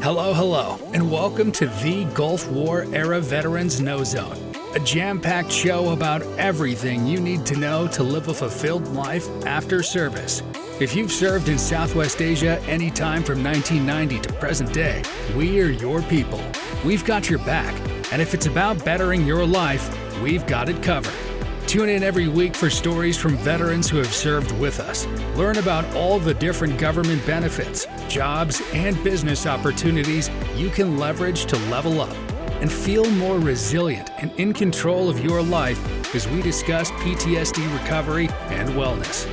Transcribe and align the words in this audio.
Hello, 0.00 0.32
hello, 0.32 0.78
and 0.92 1.10
welcome 1.10 1.50
to 1.50 1.66
the 1.66 2.04
Gulf 2.14 2.48
War 2.52 2.86
Era 2.92 3.20
Veterans 3.20 3.80
Know 3.80 4.04
Zone, 4.04 4.38
a 4.74 4.78
jam 4.78 5.20
packed 5.20 5.50
show 5.50 5.90
about 5.90 6.22
everything 6.38 7.04
you 7.04 7.18
need 7.18 7.44
to 7.46 7.56
know 7.56 7.88
to 7.88 8.04
live 8.04 8.28
a 8.28 8.34
fulfilled 8.34 8.86
life 8.94 9.28
after 9.44 9.82
service. 9.82 10.44
If 10.78 10.94
you've 10.94 11.10
served 11.10 11.48
in 11.48 11.58
Southwest 11.58 12.22
Asia 12.22 12.60
anytime 12.68 13.24
from 13.24 13.42
1990 13.42 14.20
to 14.20 14.32
present 14.34 14.72
day, 14.72 15.02
we 15.36 15.60
are 15.60 15.70
your 15.70 16.00
people. 16.02 16.40
We've 16.84 17.04
got 17.04 17.28
your 17.28 17.40
back, 17.40 17.74
and 18.12 18.22
if 18.22 18.34
it's 18.34 18.46
about 18.46 18.84
bettering 18.84 19.26
your 19.26 19.44
life, 19.44 19.90
we've 20.22 20.46
got 20.46 20.68
it 20.68 20.80
covered. 20.80 21.27
Tune 21.68 21.90
in 21.90 22.02
every 22.02 22.28
week 22.28 22.54
for 22.56 22.70
stories 22.70 23.18
from 23.18 23.36
veterans 23.36 23.90
who 23.90 23.98
have 23.98 24.14
served 24.14 24.52
with 24.52 24.80
us. 24.80 25.04
Learn 25.36 25.58
about 25.58 25.84
all 25.94 26.18
the 26.18 26.32
different 26.32 26.78
government 26.78 27.24
benefits, 27.26 27.86
jobs, 28.08 28.62
and 28.72 28.96
business 29.04 29.44
opportunities 29.44 30.30
you 30.56 30.70
can 30.70 30.96
leverage 30.96 31.44
to 31.44 31.58
level 31.68 32.00
up 32.00 32.16
and 32.62 32.72
feel 32.72 33.04
more 33.10 33.38
resilient 33.38 34.10
and 34.16 34.32
in 34.40 34.54
control 34.54 35.10
of 35.10 35.22
your 35.22 35.42
life 35.42 35.78
as 36.14 36.26
we 36.28 36.40
discuss 36.40 36.90
PTSD 36.92 37.70
recovery 37.78 38.30
and 38.48 38.70
wellness. 38.70 39.28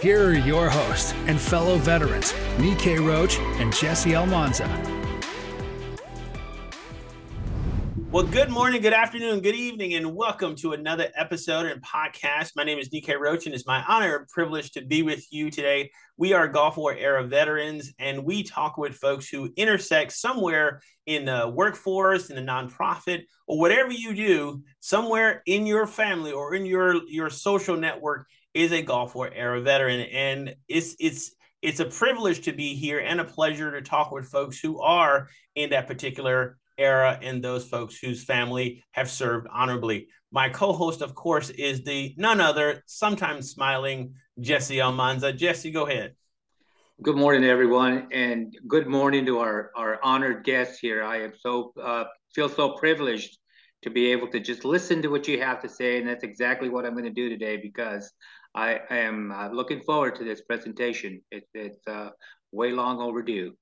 Here 0.00 0.30
are 0.30 0.34
your 0.34 0.68
hosts 0.68 1.14
and 1.28 1.40
fellow 1.40 1.76
veterans, 1.76 2.32
Nikkei 2.56 2.98
Roach 2.98 3.38
and 3.38 3.72
Jesse 3.72 4.16
Almanza. 4.16 4.95
Well, 8.16 8.24
good 8.24 8.48
morning, 8.48 8.80
good 8.80 8.94
afternoon, 8.94 9.40
good 9.40 9.54
evening, 9.54 9.92
and 9.92 10.16
welcome 10.16 10.56
to 10.56 10.72
another 10.72 11.08
episode 11.16 11.66
and 11.66 11.82
podcast. 11.82 12.52
My 12.56 12.64
name 12.64 12.78
is 12.78 12.88
DK 12.88 13.20
Roach, 13.20 13.44
and 13.44 13.54
it's 13.54 13.66
my 13.66 13.84
honor 13.86 14.16
and 14.16 14.28
privilege 14.28 14.70
to 14.70 14.82
be 14.82 15.02
with 15.02 15.26
you 15.30 15.50
today. 15.50 15.90
We 16.16 16.32
are 16.32 16.48
Gulf 16.48 16.78
War 16.78 16.94
era 16.94 17.26
veterans, 17.26 17.92
and 17.98 18.24
we 18.24 18.42
talk 18.42 18.78
with 18.78 18.94
folks 18.94 19.28
who 19.28 19.52
intersect 19.58 20.12
somewhere 20.12 20.80
in 21.04 21.26
the 21.26 21.52
workforce, 21.54 22.30
in 22.30 22.36
the 22.36 22.50
nonprofit, 22.50 23.24
or 23.46 23.58
whatever 23.58 23.92
you 23.92 24.14
do, 24.14 24.62
somewhere 24.80 25.42
in 25.44 25.66
your 25.66 25.86
family 25.86 26.32
or 26.32 26.54
in 26.54 26.64
your 26.64 27.06
your 27.08 27.28
social 27.28 27.76
network 27.76 28.26
is 28.54 28.72
a 28.72 28.80
Gulf 28.80 29.14
War 29.14 29.30
era 29.30 29.60
veteran, 29.60 30.00
and 30.00 30.54
it's 30.68 30.96
it's 30.98 31.34
it's 31.60 31.80
a 31.80 31.84
privilege 31.84 32.40
to 32.46 32.54
be 32.54 32.76
here 32.76 32.98
and 32.98 33.20
a 33.20 33.24
pleasure 33.24 33.72
to 33.72 33.82
talk 33.82 34.10
with 34.10 34.24
folks 34.24 34.58
who 34.58 34.80
are 34.80 35.28
in 35.54 35.68
that 35.68 35.86
particular 35.86 36.56
era 36.78 37.18
and 37.22 37.42
those 37.42 37.68
folks 37.68 37.96
whose 37.96 38.24
family 38.24 38.84
have 38.92 39.10
served 39.10 39.46
honorably. 39.52 40.08
My 40.32 40.48
co-host, 40.48 41.02
of 41.02 41.14
course, 41.14 41.50
is 41.50 41.84
the 41.84 42.14
none 42.16 42.40
other, 42.40 42.82
sometimes 42.86 43.50
smiling 43.50 44.14
Jesse 44.40 44.80
Almanza. 44.80 45.32
Jesse, 45.32 45.70
go 45.70 45.86
ahead. 45.86 46.14
Good 47.02 47.16
morning, 47.16 47.44
everyone, 47.44 48.08
and 48.10 48.56
good 48.66 48.86
morning 48.86 49.26
to 49.26 49.38
our, 49.38 49.70
our 49.76 49.98
honored 50.02 50.44
guests 50.44 50.78
here. 50.78 51.04
I 51.04 51.22
am 51.22 51.32
so 51.38 51.72
uh, 51.82 52.04
feel 52.34 52.48
so 52.48 52.70
privileged 52.72 53.38
to 53.82 53.90
be 53.90 54.10
able 54.12 54.28
to 54.28 54.40
just 54.40 54.64
listen 54.64 55.02
to 55.02 55.08
what 55.08 55.28
you 55.28 55.40
have 55.40 55.60
to 55.62 55.68
say, 55.68 55.98
and 55.98 56.08
that's 56.08 56.24
exactly 56.24 56.68
what 56.68 56.86
I'm 56.86 56.92
going 56.92 57.04
to 57.04 57.10
do 57.10 57.28
today 57.28 57.58
because 57.58 58.10
I, 58.54 58.80
I 58.90 58.96
am 58.96 59.30
uh, 59.30 59.48
looking 59.50 59.82
forward 59.82 60.16
to 60.16 60.24
this 60.24 60.40
presentation. 60.40 61.20
It, 61.30 61.44
it's 61.52 61.86
uh, 61.86 62.10
way 62.50 62.72
long 62.72 63.00
overdue. 63.00 63.52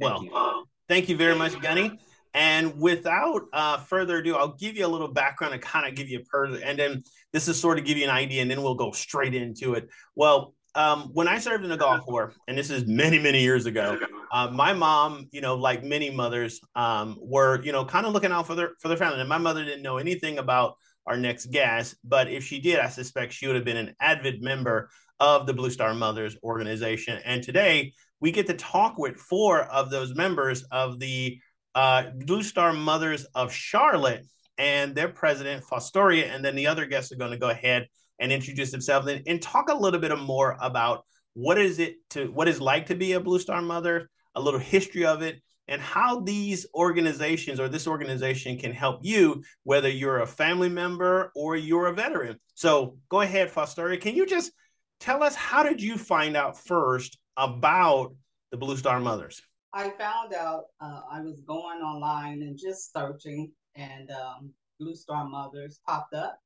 Thank 0.00 0.32
well, 0.32 0.52
you. 0.54 0.64
thank 0.88 1.08
you 1.08 1.16
very 1.16 1.34
much, 1.34 1.60
Gunny. 1.60 1.98
And 2.34 2.78
without 2.78 3.42
uh, 3.52 3.78
further 3.78 4.18
ado, 4.18 4.36
I'll 4.36 4.56
give 4.56 4.76
you 4.76 4.86
a 4.86 4.88
little 4.88 5.08
background 5.08 5.54
and 5.54 5.62
kind 5.62 5.86
of 5.86 5.94
give 5.94 6.08
you 6.08 6.20
a 6.20 6.24
per, 6.24 6.46
and 6.46 6.78
then 6.78 7.02
this 7.32 7.48
is 7.48 7.60
sort 7.60 7.78
of 7.78 7.84
give 7.84 7.98
you 7.98 8.04
an 8.04 8.10
idea, 8.10 8.42
and 8.42 8.50
then 8.50 8.62
we'll 8.62 8.74
go 8.74 8.92
straight 8.92 9.34
into 9.34 9.74
it. 9.74 9.88
Well, 10.14 10.54
um, 10.74 11.10
when 11.12 11.26
I 11.26 11.38
served 11.38 11.64
in 11.64 11.70
the 11.70 11.76
Gulf 11.76 12.06
War, 12.06 12.32
and 12.46 12.56
this 12.56 12.70
is 12.70 12.86
many, 12.86 13.18
many 13.18 13.42
years 13.42 13.66
ago, 13.66 13.98
uh, 14.32 14.48
my 14.52 14.72
mom, 14.72 15.26
you 15.32 15.40
know, 15.40 15.56
like 15.56 15.82
many 15.82 16.10
mothers, 16.10 16.60
um, 16.76 17.16
were, 17.20 17.60
you 17.62 17.72
know, 17.72 17.84
kind 17.84 18.06
of 18.06 18.12
looking 18.12 18.30
out 18.30 18.46
for 18.46 18.54
their 18.54 18.70
for 18.78 18.86
their 18.86 18.96
family. 18.96 19.18
And 19.18 19.28
my 19.28 19.38
mother 19.38 19.64
didn't 19.64 19.82
know 19.82 19.98
anything 19.98 20.38
about 20.38 20.76
our 21.06 21.16
next 21.16 21.50
guest, 21.50 21.96
but 22.04 22.30
if 22.30 22.44
she 22.44 22.60
did, 22.60 22.78
I 22.78 22.88
suspect 22.88 23.32
she 23.32 23.48
would 23.48 23.56
have 23.56 23.64
been 23.64 23.76
an 23.76 23.96
avid 24.00 24.42
member 24.42 24.90
of 25.18 25.46
the 25.46 25.54
Blue 25.54 25.70
Star 25.70 25.92
Mothers 25.92 26.36
organization. 26.44 27.18
And 27.24 27.42
today 27.42 27.92
we 28.20 28.30
get 28.30 28.46
to 28.46 28.54
talk 28.54 28.98
with 28.98 29.16
four 29.16 29.62
of 29.62 29.90
those 29.90 30.14
members 30.14 30.62
of 30.70 31.00
the 31.00 31.40
uh, 31.74 32.10
Blue 32.16 32.42
Star 32.42 32.72
Mothers 32.72 33.24
of 33.34 33.52
Charlotte 33.52 34.26
and 34.58 34.94
their 34.94 35.08
president, 35.08 35.64
Fostoria. 35.64 36.34
And 36.34 36.44
then 36.44 36.54
the 36.54 36.66
other 36.66 36.86
guests 36.86 37.12
are 37.12 37.16
going 37.16 37.30
to 37.30 37.38
go 37.38 37.50
ahead 37.50 37.88
and 38.18 38.32
introduce 38.32 38.70
themselves 38.70 39.06
and, 39.08 39.22
and 39.26 39.40
talk 39.40 39.70
a 39.70 39.74
little 39.74 40.00
bit 40.00 40.16
more 40.18 40.56
about 40.60 41.04
what 41.34 41.58
is 41.58 41.78
it 41.78 41.96
to 42.10 42.26
what 42.26 42.48
is 42.48 42.60
like 42.60 42.86
to 42.86 42.94
be 42.94 43.12
a 43.12 43.20
Blue 43.20 43.38
Star 43.38 43.62
Mother, 43.62 44.10
a 44.34 44.40
little 44.40 44.60
history 44.60 45.06
of 45.06 45.22
it, 45.22 45.40
and 45.68 45.80
how 45.80 46.20
these 46.20 46.66
organizations 46.74 47.60
or 47.60 47.68
this 47.68 47.86
organization 47.86 48.58
can 48.58 48.72
help 48.72 49.00
you, 49.02 49.42
whether 49.62 49.88
you're 49.88 50.20
a 50.20 50.26
family 50.26 50.68
member 50.68 51.30
or 51.34 51.56
you're 51.56 51.86
a 51.86 51.94
veteran. 51.94 52.38
So 52.54 52.98
go 53.08 53.20
ahead, 53.20 53.50
Fostoria. 53.50 54.00
Can 54.00 54.16
you 54.16 54.26
just 54.26 54.50
tell 54.98 55.22
us 55.22 55.34
how 55.34 55.62
did 55.62 55.80
you 55.80 55.96
find 55.96 56.36
out 56.36 56.58
first 56.58 57.18
about 57.36 58.14
the 58.50 58.56
Blue 58.56 58.76
Star 58.76 58.98
Mothers? 59.00 59.40
I 59.72 59.90
found 59.90 60.34
out 60.34 60.64
uh, 60.80 61.02
I 61.10 61.20
was 61.20 61.40
going 61.46 61.80
online 61.80 62.42
and 62.42 62.58
just 62.58 62.92
searching, 62.92 63.52
and 63.76 64.10
um, 64.10 64.50
Blue 64.80 64.96
Star 64.96 65.28
Mothers 65.28 65.80
popped 65.86 66.14
up, 66.14 66.38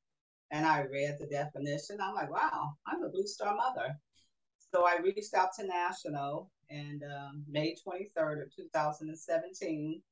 and 0.51 0.67
I 0.67 0.83
read 0.83 1.17
the 1.19 1.27
definition. 1.27 1.99
I'm 2.03 2.15
like, 2.15 2.31
wow, 2.31 2.75
I'm 2.87 3.03
a 3.03 3.09
Blue 3.09 3.27
Star 3.27 3.57
Mother. 3.57 3.95
So 4.73 4.85
I 4.85 4.99
reached 5.03 5.35
out 5.35 5.51
to 5.59 5.67
National, 5.67 6.51
and 6.69 7.03
um, 7.05 7.45
May 7.49 7.75
23rd 7.87 8.43
of 8.43 8.55
2017, 8.55 10.03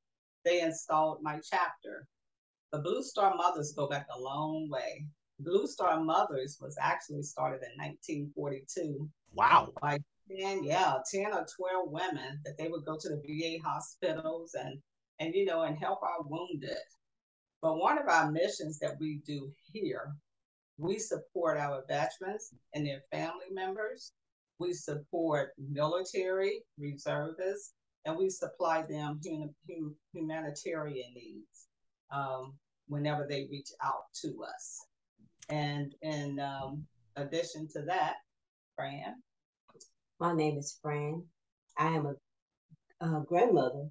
they 0.43 0.61
installed 0.61 1.19
my 1.21 1.39
chapter. 1.47 2.07
The 2.71 2.79
Blue 2.79 3.03
Star 3.03 3.35
Mothers 3.35 3.73
go 3.73 3.87
back 3.87 4.07
a 4.15 4.19
long 4.19 4.69
way. 4.69 5.05
Blue 5.39 5.67
Star 5.67 5.99
Mothers 5.99 6.57
was 6.59 6.77
actually 6.81 7.23
started 7.23 7.61
in 7.61 7.77
1942. 7.77 9.07
Wow. 9.33 9.73
By 9.81 9.99
10, 10.29 10.63
yeah, 10.63 10.95
10 11.11 11.33
or 11.33 11.45
12 11.57 11.89
women 11.89 12.39
that 12.45 12.57
they 12.57 12.67
would 12.67 12.85
go 12.85 12.97
to 12.97 13.09
the 13.09 13.21
VA 13.25 13.63
hospitals 13.63 14.53
and, 14.53 14.79
and, 15.19 15.33
you 15.33 15.45
know, 15.45 15.63
and 15.63 15.77
help 15.77 16.01
our 16.03 16.23
wounded. 16.23 16.77
But 17.61 17.77
one 17.77 17.97
of 17.97 18.07
our 18.07 18.31
missions 18.31 18.79
that 18.79 18.97
we 18.99 19.21
do 19.25 19.51
here, 19.71 20.13
we 20.77 20.99
support 20.99 21.57
our 21.57 21.83
veterans 21.87 22.53
and 22.73 22.85
their 22.85 23.01
family 23.11 23.45
members. 23.51 24.11
We 24.59 24.73
support 24.73 25.51
military 25.57 26.61
reservists, 26.77 27.73
and 28.05 28.17
we 28.17 28.29
supply 28.29 28.83
them 28.83 29.19
hum- 29.25 29.95
humanitarian 30.13 31.13
needs 31.15 31.67
um, 32.11 32.53
whenever 32.87 33.25
they 33.27 33.47
reach 33.49 33.69
out 33.83 34.05
to 34.23 34.43
us. 34.43 34.85
And 35.49 35.93
in 36.01 36.39
um, 36.39 36.85
addition 37.15 37.67
to 37.73 37.81
that, 37.83 38.15
Fran, 38.75 39.15
my 40.23 40.31
name 40.31 40.57
is 40.57 40.79
Fran. 40.81 41.21
I 41.77 41.87
am 41.97 42.05
a, 42.05 43.05
a 43.05 43.25
grandmother 43.27 43.89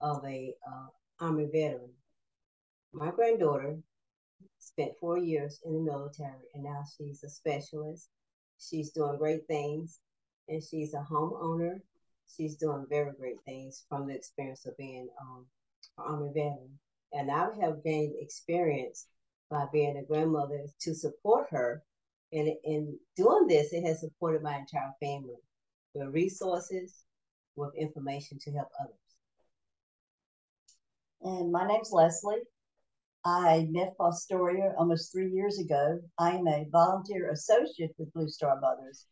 of 0.00 0.24
a 0.24 0.52
uh, 0.66 0.86
Army 1.24 1.46
veteran. 1.52 1.92
My 2.92 3.12
granddaughter 3.12 3.78
spent 4.58 4.98
four 4.98 5.18
years 5.18 5.60
in 5.64 5.72
the 5.72 5.78
military, 5.78 6.48
and 6.52 6.64
now 6.64 6.82
she's 6.96 7.22
a 7.22 7.28
specialist. 7.28 8.08
She's 8.58 8.90
doing 8.90 9.18
great 9.18 9.46
things, 9.46 10.00
and 10.48 10.60
she's 10.60 10.94
a 10.94 11.06
homeowner. 11.08 11.80
She's 12.36 12.56
doing 12.56 12.86
very 12.90 13.12
great 13.12 13.38
things 13.44 13.84
from 13.88 14.08
the 14.08 14.16
experience 14.16 14.66
of 14.66 14.76
being 14.76 15.10
um, 15.20 15.46
an 15.96 16.04
Army 16.04 16.30
veteran. 16.34 16.76
And 17.12 17.30
I 17.30 17.50
have 17.60 17.84
gained 17.84 18.16
experience 18.18 19.06
by 19.48 19.66
being 19.72 19.96
a 19.96 20.02
grandmother 20.02 20.64
to 20.80 20.92
support 20.92 21.46
her. 21.50 21.84
And 22.32 22.48
in 22.64 22.98
doing 23.16 23.46
this, 23.46 23.72
it 23.72 23.84
has 23.84 24.00
supported 24.00 24.42
my 24.42 24.56
entire 24.56 24.90
family 24.98 25.36
with 25.94 26.08
resources, 26.08 27.04
with 27.56 27.74
information 27.76 28.38
to 28.40 28.52
help 28.52 28.68
others. 28.80 28.96
And 31.22 31.52
my 31.52 31.66
name's 31.66 31.92
Leslie. 31.92 32.42
I 33.24 33.68
met 33.70 33.96
Fostoria 33.96 34.74
almost 34.76 35.12
three 35.12 35.30
years 35.30 35.58
ago. 35.58 36.00
I 36.18 36.32
am 36.32 36.48
a 36.48 36.66
volunteer 36.72 37.30
associate 37.30 37.94
with 37.96 38.12
Blue 38.12 38.28
Star 38.28 38.58
Mothers. 38.60 39.06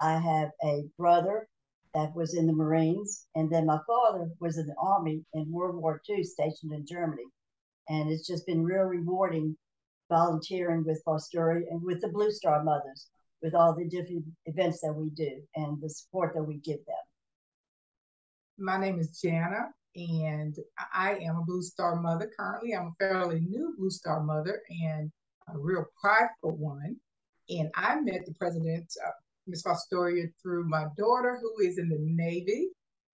I 0.00 0.18
have 0.18 0.50
a 0.62 0.84
brother 0.98 1.48
that 1.94 2.14
was 2.14 2.34
in 2.34 2.46
the 2.46 2.52
Marines, 2.52 3.26
and 3.34 3.50
then 3.50 3.64
my 3.64 3.78
father 3.86 4.28
was 4.38 4.58
in 4.58 4.66
the 4.66 4.74
Army 4.78 5.24
in 5.32 5.50
World 5.50 5.76
War 5.76 6.02
II, 6.08 6.22
stationed 6.22 6.72
in 6.72 6.84
Germany. 6.86 7.24
And 7.88 8.10
it's 8.10 8.26
just 8.26 8.46
been 8.46 8.62
real 8.62 8.82
rewarding 8.82 9.56
volunteering 10.10 10.84
with 10.84 11.02
Fostoria 11.04 11.62
and 11.70 11.82
with 11.82 12.00
the 12.00 12.08
Blue 12.08 12.30
Star 12.30 12.62
Mothers 12.62 13.08
with 13.42 13.54
all 13.54 13.74
the 13.74 13.84
different 13.84 14.24
events 14.46 14.80
that 14.80 14.92
we 14.92 15.10
do 15.10 15.42
and 15.54 15.80
the 15.80 15.88
support 15.88 16.34
that 16.34 16.42
we 16.42 16.56
give 16.56 16.84
them. 16.86 16.96
My 18.58 18.78
name 18.78 18.98
is 18.98 19.20
Jana, 19.20 19.68
and 19.94 20.56
I 20.94 21.16
am 21.16 21.36
a 21.36 21.44
Blue 21.44 21.62
Star 21.62 22.00
mother 22.00 22.30
currently. 22.38 22.74
I'm 22.74 22.86
a 22.86 22.94
fairly 22.98 23.40
new 23.40 23.74
Blue 23.78 23.90
Star 23.90 24.22
mother 24.22 24.62
and 24.70 25.10
a 25.48 25.58
real 25.58 25.84
prideful 26.00 26.56
one. 26.56 26.96
And 27.48 27.70
I 27.74 28.00
met 28.00 28.26
the 28.26 28.34
president, 28.34 28.92
uh, 29.06 29.10
Ms. 29.46 29.62
Fostoria, 29.62 30.28
through 30.42 30.68
my 30.68 30.86
daughter, 30.96 31.38
who 31.40 31.64
is 31.64 31.78
in 31.78 31.88
the 31.88 31.98
Navy. 32.00 32.68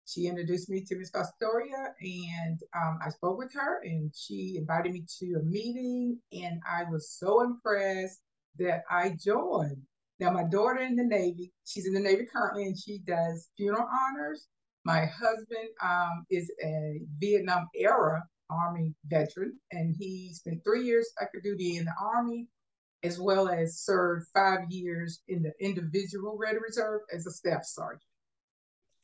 she 0.06 0.28
introduced 0.28 0.70
me 0.70 0.82
to 0.82 0.96
Miss 0.96 1.12
Fostoria, 1.12 1.94
and 2.02 2.60
um, 2.76 3.00
I 3.04 3.10
spoke 3.10 3.38
with 3.38 3.54
her, 3.54 3.82
and 3.84 4.12
she 4.16 4.58
invited 4.58 4.92
me 4.92 5.06
to 5.20 5.36
a 5.36 5.44
meeting, 5.44 6.20
and 6.32 6.62
I 6.70 6.84
was 6.84 7.10
so 7.12 7.42
impressed 7.42 8.20
that 8.58 8.84
I 8.90 9.16
joined. 9.24 9.82
Now, 10.20 10.32
my 10.32 10.44
daughter 10.44 10.80
in 10.80 10.96
the 10.96 11.04
Navy, 11.04 11.54
she's 11.66 11.88
in 11.88 11.94
the 11.94 12.00
Navy 12.00 12.26
currently, 12.32 12.66
and 12.66 12.78
she 12.78 13.00
does 13.00 13.50
funeral 13.56 13.88
honors. 13.88 14.48
My 14.84 15.06
husband 15.06 15.70
um, 15.82 16.26
is 16.30 16.52
a 16.64 17.02
Vietnam 17.20 17.68
era 17.76 18.24
Army 18.50 18.96
veteran, 19.06 19.58
and 19.72 19.96
he 19.98 20.34
spent 20.34 20.64
three 20.64 20.84
years 20.84 21.10
active 21.22 21.44
duty 21.44 21.78
in 21.78 21.86
the 21.86 21.94
Army, 22.02 22.48
as 23.04 23.20
well 23.20 23.48
as 23.48 23.80
served 23.80 24.28
five 24.34 24.70
years 24.70 25.22
in 25.28 25.42
the 25.42 25.54
individual 25.62 26.38
Ready 26.38 26.58
Reserve 26.58 27.02
as 27.14 27.26
a 27.26 27.32
staff 27.32 27.64
sergeant. 27.64 28.02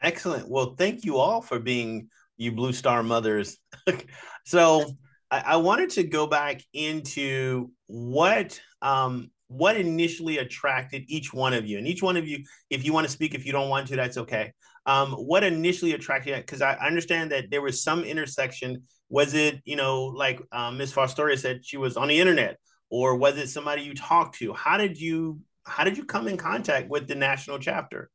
Excellent. 0.01 0.49
Well, 0.49 0.75
thank 0.77 1.05
you 1.05 1.17
all 1.17 1.41
for 1.41 1.59
being 1.59 2.09
you 2.37 2.51
Blue 2.51 2.73
Star 2.73 3.03
mothers. 3.03 3.57
so 4.45 4.85
I, 5.31 5.39
I, 5.39 5.55
wanted 5.57 5.91
to 5.91 6.03
go 6.03 6.27
back 6.27 6.61
into 6.73 7.71
what 7.87 8.59
um, 8.81 9.31
what 9.47 9.77
initially 9.77 10.39
attracted 10.39 11.03
each 11.07 11.33
one 11.33 11.53
of 11.53 11.65
you, 11.65 11.77
and 11.77 11.87
each 11.87 12.01
one 12.01 12.17
of 12.17 12.27
you, 12.27 12.43
if 12.69 12.83
you 12.83 12.93
want 12.93 13.05
to 13.05 13.11
speak, 13.11 13.33
if 13.33 13.45
you 13.45 13.51
don't 13.51 13.69
want 13.69 13.87
to, 13.87 13.95
that's 13.95 14.17
okay. 14.17 14.51
Um, 14.85 15.13
what 15.13 15.43
initially 15.43 15.93
attracted 15.93 16.31
you? 16.31 16.37
Because 16.37 16.61
I 16.61 16.73
understand 16.75 17.31
that 17.31 17.45
there 17.51 17.61
was 17.61 17.83
some 17.83 18.03
intersection. 18.03 18.83
Was 19.09 19.33
it 19.33 19.61
you 19.65 19.75
know 19.75 20.05
like 20.05 20.41
um, 20.51 20.77
Miss 20.77 20.93
Fostoria 20.93 21.37
said 21.37 21.65
she 21.65 21.77
was 21.77 21.97
on 21.97 22.07
the 22.07 22.19
internet, 22.19 22.57
or 22.89 23.15
was 23.15 23.37
it 23.37 23.49
somebody 23.49 23.83
you 23.83 23.93
talked 23.93 24.37
to? 24.39 24.53
How 24.53 24.77
did 24.77 24.99
you 24.99 25.39
how 25.65 25.83
did 25.83 25.97
you 25.97 26.05
come 26.05 26.27
in 26.27 26.37
contact 26.37 26.89
with 26.89 27.07
the 27.07 27.15
national 27.15 27.59
chapter? 27.59 28.09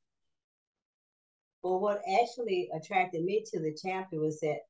Well, 1.62 1.80
what 1.80 2.00
actually 2.22 2.70
attracted 2.74 3.22
me 3.22 3.44
to 3.52 3.60
the 3.60 3.76
chapter 3.80 4.18
was 4.18 4.40
that 4.40 4.60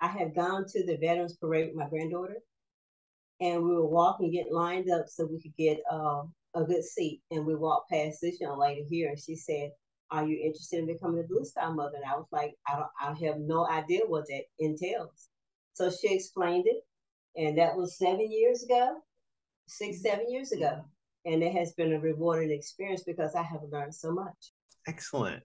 I 0.00 0.08
had 0.08 0.34
gone 0.34 0.64
to 0.68 0.84
the 0.84 0.96
Veterans 0.96 1.36
Parade 1.36 1.68
with 1.68 1.76
my 1.76 1.88
granddaughter, 1.88 2.38
and 3.40 3.62
we 3.62 3.72
were 3.72 3.86
walking, 3.86 4.32
getting 4.32 4.52
lined 4.52 4.90
up 4.90 5.08
so 5.08 5.26
we 5.26 5.40
could 5.40 5.56
get 5.56 5.80
uh, 5.90 6.22
a 6.54 6.64
good 6.64 6.84
seat. 6.84 7.22
And 7.30 7.46
we 7.46 7.54
walked 7.54 7.90
past 7.90 8.20
this 8.20 8.40
young 8.40 8.58
lady 8.58 8.84
here, 8.88 9.10
and 9.10 9.18
she 9.18 9.36
said, 9.36 9.72
"Are 10.10 10.26
you 10.26 10.38
interested 10.38 10.80
in 10.80 10.86
becoming 10.86 11.20
a 11.24 11.26
Blue 11.26 11.44
Star 11.44 11.72
mother?" 11.72 11.96
And 11.96 12.10
I 12.10 12.16
was 12.16 12.28
like, 12.32 12.54
"I 12.68 12.76
don't, 12.76 12.90
I 13.00 13.26
have 13.26 13.38
no 13.38 13.66
idea 13.66 14.00
what 14.06 14.26
that 14.28 14.44
entails." 14.58 15.28
So 15.72 15.90
she 15.90 16.14
explained 16.14 16.66
it, 16.66 16.84
and 17.36 17.56
that 17.58 17.76
was 17.76 17.96
seven 17.96 18.30
years 18.30 18.62
ago, 18.62 18.96
six, 19.66 20.02
seven 20.02 20.30
years 20.30 20.52
ago, 20.52 20.84
and 21.24 21.42
it 21.42 21.52
has 21.52 21.72
been 21.72 21.92
a 21.92 22.00
rewarding 22.00 22.50
experience 22.50 23.02
because 23.04 23.34
I 23.34 23.42
have 23.42 23.60
learned 23.70 23.94
so 23.94 24.12
much. 24.12 24.52
Excellent. 24.86 25.42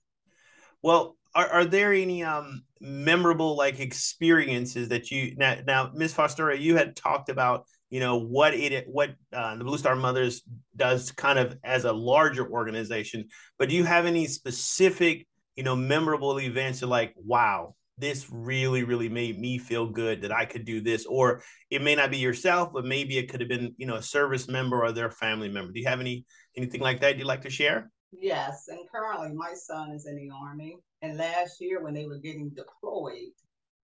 Well, 0.81 1.17
are, 1.33 1.47
are 1.47 1.65
there 1.65 1.93
any 1.93 2.23
um 2.23 2.63
memorable 2.81 3.55
like 3.55 3.79
experiences 3.79 4.89
that 4.89 5.11
you 5.11 5.35
now 5.37 5.57
now 5.65 5.91
Ms. 5.93 6.13
Fostoria, 6.13 6.59
you 6.59 6.75
had 6.75 6.95
talked 6.95 7.29
about 7.29 7.65
you 7.89 7.99
know 7.99 8.17
what 8.17 8.53
it 8.53 8.87
what 8.87 9.11
uh, 9.33 9.55
the 9.55 9.63
Blue 9.63 9.77
Star 9.77 9.95
Mothers 9.95 10.43
does 10.75 11.11
kind 11.11 11.39
of 11.39 11.57
as 11.63 11.85
a 11.85 11.93
larger 11.93 12.49
organization, 12.49 13.27
but 13.57 13.69
do 13.69 13.75
you 13.75 13.83
have 13.83 14.05
any 14.05 14.27
specific 14.27 15.27
you 15.55 15.63
know 15.63 15.75
memorable 15.75 16.39
events 16.39 16.81
you're 16.81 16.89
like 16.89 17.13
wow 17.15 17.75
this 17.97 18.27
really 18.29 18.83
really 18.83 19.07
made 19.07 19.39
me 19.39 19.57
feel 19.57 19.87
good 19.87 20.21
that 20.21 20.31
I 20.31 20.43
could 20.45 20.65
do 20.65 20.81
this 20.81 21.05
or 21.05 21.41
it 21.69 21.81
may 21.81 21.95
not 21.95 22.11
be 22.11 22.17
yourself 22.17 22.73
but 22.73 22.83
maybe 22.85 23.17
it 23.17 23.29
could 23.29 23.39
have 23.39 23.47
been 23.47 23.73
you 23.77 23.87
know 23.87 23.95
a 23.95 24.01
service 24.01 24.49
member 24.49 24.83
or 24.83 24.91
their 24.91 25.11
family 25.11 25.49
member. 25.49 25.71
Do 25.71 25.79
you 25.79 25.87
have 25.87 26.01
any 26.01 26.25
anything 26.57 26.81
like 26.81 27.01
that 27.01 27.17
you'd 27.17 27.27
like 27.27 27.41
to 27.43 27.49
share? 27.49 27.89
Yes, 28.11 28.67
and 28.69 28.79
currently 28.89 29.33
my 29.33 29.53
son 29.53 29.91
is 29.91 30.07
in 30.07 30.15
the 30.15 30.29
army. 30.33 30.77
And 31.01 31.17
last 31.17 31.59
year, 31.59 31.83
when 31.83 31.93
they 31.93 32.05
were 32.05 32.19
getting 32.19 32.49
deployed, 32.49 33.33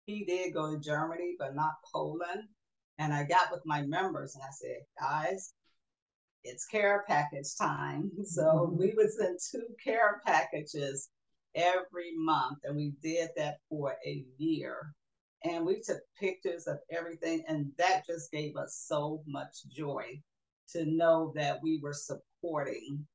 he 0.05 0.23
did 0.25 0.53
go 0.53 0.71
to 0.71 0.79
Germany, 0.79 1.35
but 1.37 1.55
not 1.55 1.73
Poland. 1.91 2.43
And 2.99 3.13
I 3.13 3.23
got 3.23 3.51
with 3.51 3.61
my 3.65 3.81
members 3.81 4.35
and 4.35 4.43
I 4.43 4.51
said, 4.51 4.81
guys, 4.99 5.53
it's 6.43 6.65
care 6.65 7.03
package 7.07 7.55
time. 7.57 8.11
So 8.25 8.43
mm-hmm. 8.43 8.77
we 8.77 8.93
would 8.95 9.11
send 9.11 9.39
two 9.51 9.67
care 9.83 10.21
packages 10.25 11.09
every 11.55 12.15
month, 12.17 12.59
and 12.63 12.75
we 12.75 12.93
did 13.01 13.29
that 13.37 13.57
for 13.69 13.95
a 14.05 14.25
year. 14.37 14.93
And 15.43 15.65
we 15.65 15.81
took 15.81 15.99
pictures 16.19 16.67
of 16.67 16.77
everything, 16.89 17.43
and 17.47 17.71
that 17.77 18.05
just 18.07 18.31
gave 18.31 18.55
us 18.55 18.83
so 18.87 19.21
much 19.27 19.65
joy 19.69 20.21
to 20.71 20.85
know 20.85 21.33
that 21.35 21.59
we 21.61 21.79
were 21.83 21.93
supporting 21.93 23.05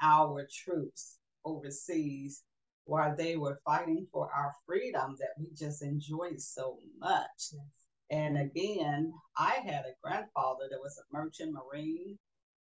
our 0.00 0.46
troops 0.64 1.18
overseas 1.44 2.44
while 2.84 3.16
they 3.16 3.36
were 3.36 3.60
fighting 3.64 4.06
for 4.12 4.30
our 4.32 4.52
freedom 4.64 5.16
that 5.18 5.30
we 5.38 5.50
just 5.54 5.82
enjoyed 5.82 6.40
so 6.40 6.78
much. 6.98 7.50
Yes. 7.52 7.85
And 8.10 8.38
again, 8.38 9.12
I 9.36 9.58
had 9.64 9.84
a 9.84 9.96
grandfather 10.02 10.68
that 10.70 10.80
was 10.80 10.98
a 10.98 11.16
merchant 11.16 11.52
marine, 11.52 12.18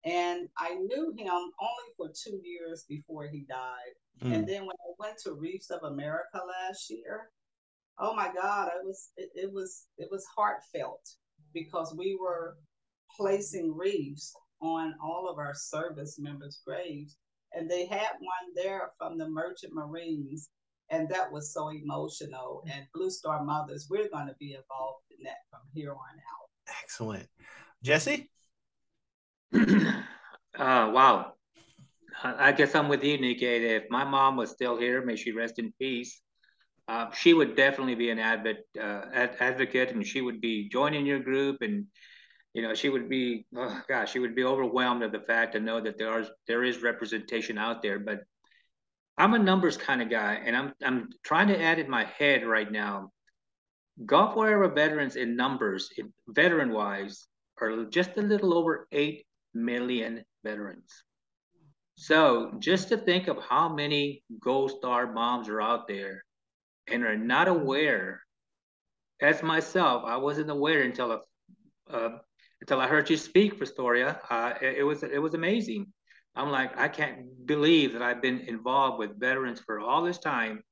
and 0.03 0.50
I 0.57 0.75
knew 0.75 1.13
him 1.18 1.31
only 1.31 1.89
for 1.97 2.09
two 2.09 2.39
years 2.44 2.86
before 2.88 3.27
he 3.27 3.45
died. 3.47 3.95
Mm. 4.21 4.36
And 4.36 4.47
then 4.47 4.62
when 4.62 4.75
I 4.75 4.94
went 4.97 5.18
to 5.24 5.33
Wreaths 5.33 5.69
of 5.69 5.83
America 5.83 6.41
last 6.45 6.89
year, 6.89 7.30
oh 8.00 8.13
my 8.13 8.31
God, 8.33 8.68
it 8.68 8.86
was 8.86 9.12
it, 9.18 9.30
it 9.36 9.51
was 9.53 9.86
it 9.97 10.09
was 10.12 10.25
heartfelt 10.36 11.07
because 11.53 11.94
we 11.97 12.18
were 12.19 12.57
placing 13.15 13.75
reefs 13.75 14.33
on 14.62 14.94
all 15.03 15.30
of 15.30 15.38
our 15.38 15.53
service 15.56 16.18
members' 16.19 16.62
graves. 16.65 17.18
And 17.53 17.69
they 17.69 17.86
had 17.86 18.12
one 18.19 18.53
there 18.56 18.91
from 18.97 19.18
the 19.18 19.27
Merchant 19.27 19.74
Marines. 19.74 20.50
And 20.91 21.07
that 21.09 21.31
was 21.31 21.53
so 21.53 21.69
emotional. 21.69 22.63
And 22.71 22.86
Blue 22.94 23.09
Star 23.09 23.44
Mothers, 23.44 23.88
we're 23.89 24.09
going 24.09 24.27
to 24.27 24.36
be 24.39 24.53
involved 24.56 25.03
in 25.12 25.24
that 25.24 25.38
from 25.50 25.62
here 25.74 25.91
on 25.91 25.97
out. 25.97 26.75
Excellent. 26.83 27.27
Jesse? 27.83 28.30
uh, 29.53 29.62
wow. 30.57 31.33
I 32.21 32.51
guess 32.51 32.75
I'm 32.75 32.89
with 32.89 33.03
you, 33.03 33.19
Nikki. 33.19 33.45
If 33.45 33.83
my 33.89 34.03
mom 34.03 34.36
was 34.36 34.50
still 34.51 34.77
here, 34.77 35.06
may 35.06 35.15
she 35.15 35.31
rest 35.31 35.59
in 35.59 35.74
peace. 35.80 36.21
Uh, 36.88 37.12
she 37.12 37.33
would 37.33 37.56
definitely 37.56 37.95
be 37.95 38.09
an 38.09 38.19
advocate, 38.19 38.65
uh, 38.77 39.01
advocate, 39.39 39.91
and 39.91 40.06
she 40.06 40.21
would 40.21 40.41
be 40.41 40.68
joining 40.69 41.06
your 41.06 41.19
group 41.19 41.57
and 41.62 41.86
you 42.53 42.63
know, 42.63 42.74
she 42.74 42.89
would 42.89 43.09
be, 43.09 43.45
oh 43.56 43.81
gosh, 43.88 44.12
she 44.12 44.19
would 44.19 44.36
be 44.36 44.44
overwhelmed 44.44 45.03
at 45.03 45.12
the 45.12 45.19
fact 45.19 45.53
to 45.53 45.59
know 45.59 45.80
that 45.81 45.97
there 45.97 46.09
are 46.09 46.25
there 46.47 46.63
is 46.63 46.81
representation 46.81 47.57
out 47.57 47.81
there. 47.81 48.00
But 48.00 48.21
I'm 49.19 49.33
a 49.33 49.39
numbers 49.39 49.75
kind 49.75 50.01
of 50.01 50.10
guy, 50.10 50.36
and 50.45 50.56
I'm 50.56 50.74
I'm 50.81 51.10
trying 51.24 51.50
to 51.50 51.62
add 51.62 51.77
in 51.77 51.89
my 51.89 52.06
head 52.06 52.45
right 52.45 52.71
now. 52.71 53.12
Gulf 54.06 54.36
War 54.36 54.48
era 54.48 54.69
veterans 54.69 55.17
in 55.17 55.36
numbers, 55.36 55.89
in 55.98 56.13
veteran 56.29 56.72
wise, 56.72 57.27
are 57.62 57.84
just 57.86 58.15
a 58.15 58.22
little 58.22 58.53
over 58.58 58.88
eight 58.94 59.25
million 59.53 60.24
veterans. 60.46 61.03
So 61.96 62.53
just 62.60 62.88
to 62.89 62.98
think 62.98 63.27
of 63.27 63.44
how 63.44 63.67
many 63.67 64.24
Gold 64.39 64.72
Star 64.72 65.12
moms 65.12 65.50
are 65.50 65.62
out 65.62 65.86
there 65.86 66.24
and 66.88 67.03
are 67.03 67.17
not 67.17 67.50
aware, 67.50 68.22
as 69.22 69.44
myself, 69.44 70.03
I 70.05 70.15
wasn't 70.15 70.50
aware 70.50 70.84
until 70.84 71.12
a, 71.12 71.20
a 71.94 72.22
until 72.62 72.79
I 72.79 72.88
heard 72.88 73.10
you 73.10 73.17
speak, 73.17 73.60
Fostoria. 73.60 74.17
Uh, 74.29 74.53
it, 74.62 74.77
it, 74.77 74.84
was 74.84 75.03
it 75.03 75.22
was 75.22 75.34
amazing. 75.34 75.88
I'm 76.36 76.50
like, 76.51 76.77
I 76.77 76.88
can't 76.88 77.45
believe 77.45 77.93
that 77.93 78.01
I've 78.01 78.21
been 78.21 78.41
involved 78.41 79.00
with 79.00 79.19
veterans 79.19 79.59
for 79.59 79.79
all 79.79 80.03
this 80.03 80.19
time, 80.19 80.63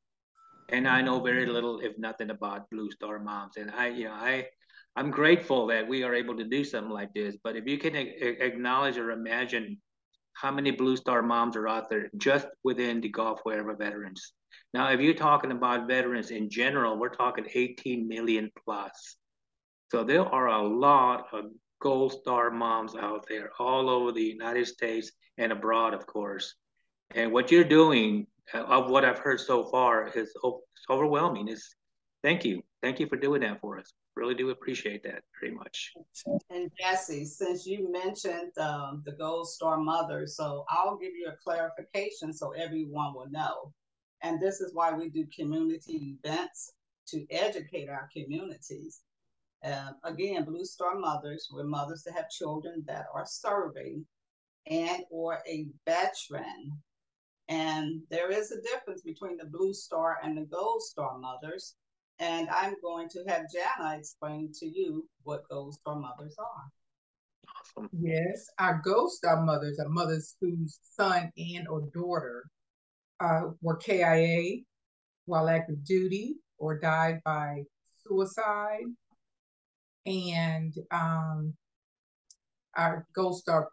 and 0.69 0.87
I 0.87 1.01
know 1.01 1.19
very 1.19 1.45
little, 1.45 1.79
if 1.79 1.97
nothing, 1.97 2.29
about 2.29 2.69
Blue 2.69 2.91
Star 2.91 3.19
Moms. 3.19 3.57
And 3.57 3.71
I, 3.71 3.87
you 3.87 4.05
know, 4.05 4.13
I, 4.13 4.47
I'm 4.95 5.11
grateful 5.11 5.67
that 5.67 5.87
we 5.87 6.03
are 6.03 6.13
able 6.13 6.35
to 6.37 6.43
do 6.43 6.63
something 6.63 6.91
like 6.91 7.13
this. 7.13 7.35
But 7.43 7.55
if 7.55 7.67
you 7.67 7.77
can 7.77 7.95
a- 7.95 8.45
acknowledge 8.45 8.97
or 8.97 9.11
imagine 9.11 9.77
how 10.33 10.51
many 10.51 10.71
Blue 10.71 10.95
Star 10.97 11.21
Moms 11.21 11.55
are 11.55 11.67
out 11.67 11.89
there 11.89 12.09
just 12.17 12.47
within 12.63 13.01
the 13.01 13.09
Gulf 13.09 13.41
War 13.45 13.75
veterans. 13.75 14.33
Now, 14.73 14.91
if 14.91 14.99
you're 14.99 15.13
talking 15.13 15.51
about 15.51 15.87
veterans 15.87 16.29
in 16.31 16.49
general, 16.49 16.97
we're 16.97 17.09
talking 17.09 17.47
18 17.51 18.07
million 18.07 18.51
plus. 18.63 19.15
So 19.91 20.03
there 20.03 20.25
are 20.25 20.47
a 20.47 20.61
lot 20.61 21.27
of 21.33 21.45
gold 21.79 22.11
star 22.11 22.49
moms 22.51 22.95
out 22.95 23.25
there 23.27 23.51
all 23.59 23.89
over 23.89 24.11
the 24.11 24.23
United 24.23 24.67
States 24.67 25.11
and 25.37 25.51
abroad, 25.51 25.93
of 25.93 26.05
course. 26.05 26.55
And 27.15 27.31
what 27.31 27.51
you're 27.51 27.63
doing, 27.63 28.27
uh, 28.53 28.63
of 28.63 28.89
what 28.89 29.05
I've 29.05 29.19
heard 29.19 29.39
so 29.39 29.65
far, 29.65 30.09
is 30.09 30.33
overwhelming. 30.89 31.47
Is 31.47 31.75
thank 32.23 32.43
you, 32.43 32.61
thank 32.81 32.99
you 32.99 33.07
for 33.07 33.15
doing 33.15 33.41
that 33.41 33.61
for 33.61 33.79
us. 33.79 33.93
Really 34.15 34.33
do 34.33 34.49
appreciate 34.49 35.03
that 35.03 35.21
very 35.39 35.53
much. 35.53 35.93
And 36.49 36.71
Jesse, 36.79 37.23
since 37.23 37.67
you 37.67 37.91
mentioned 37.91 38.57
um, 38.57 39.03
the 39.05 39.11
Gold 39.11 39.47
Star 39.47 39.77
Mother, 39.77 40.25
so 40.25 40.65
I'll 40.69 40.97
give 40.97 41.13
you 41.13 41.29
a 41.29 41.37
clarification 41.43 42.33
so 42.33 42.51
everyone 42.51 43.13
will 43.13 43.29
know. 43.29 43.71
And 44.23 44.41
this 44.41 44.59
is 44.59 44.73
why 44.73 44.91
we 44.91 45.09
do 45.09 45.27
community 45.27 46.17
events 46.25 46.73
to 47.09 47.25
educate 47.29 47.89
our 47.89 48.09
communities. 48.11 49.01
Um, 49.63 49.95
again, 50.03 50.45
Blue 50.45 50.65
Star 50.65 50.97
mothers 50.97 51.47
were 51.51 51.63
mothers 51.63 52.03
that 52.03 52.13
have 52.13 52.29
children 52.29 52.83
that 52.87 53.05
are 53.13 53.25
serving 53.25 54.05
and 54.67 55.03
or 55.09 55.39
a 55.47 55.67
veteran 55.85 56.71
And 57.47 58.01
there 58.09 58.31
is 58.31 58.51
a 58.51 58.61
difference 58.61 59.01
between 59.01 59.37
the 59.37 59.45
Blue 59.45 59.73
Star 59.73 60.17
and 60.23 60.37
the 60.37 60.45
Gold 60.45 60.83
Star 60.83 61.17
mothers. 61.17 61.75
And 62.19 62.49
I'm 62.49 62.75
going 62.81 63.09
to 63.09 63.23
have 63.27 63.45
Jana 63.53 63.97
explain 63.97 64.51
to 64.59 64.65
you 64.67 65.07
what 65.23 65.47
Gold 65.49 65.75
Star 65.75 65.95
mothers 65.95 66.35
are. 66.39 66.71
Awesome. 67.59 67.89
Yes, 67.93 68.47
our 68.59 68.81
Gold 68.83 69.11
Star 69.11 69.43
mothers 69.43 69.79
are 69.79 69.89
mothers 69.89 70.35
whose 70.41 70.79
son 70.95 71.31
and 71.37 71.67
or 71.67 71.83
daughter 71.93 72.45
uh, 73.19 73.51
were 73.61 73.77
KIA 73.77 74.63
while 75.25 75.49
active 75.49 75.83
duty 75.85 76.37
or 76.57 76.79
died 76.79 77.21
by 77.23 77.63
suicide. 78.05 78.85
And 80.07 80.73
um, 80.91 81.53
our 82.75 83.05
Gold 83.13 83.39
Star 83.39 83.69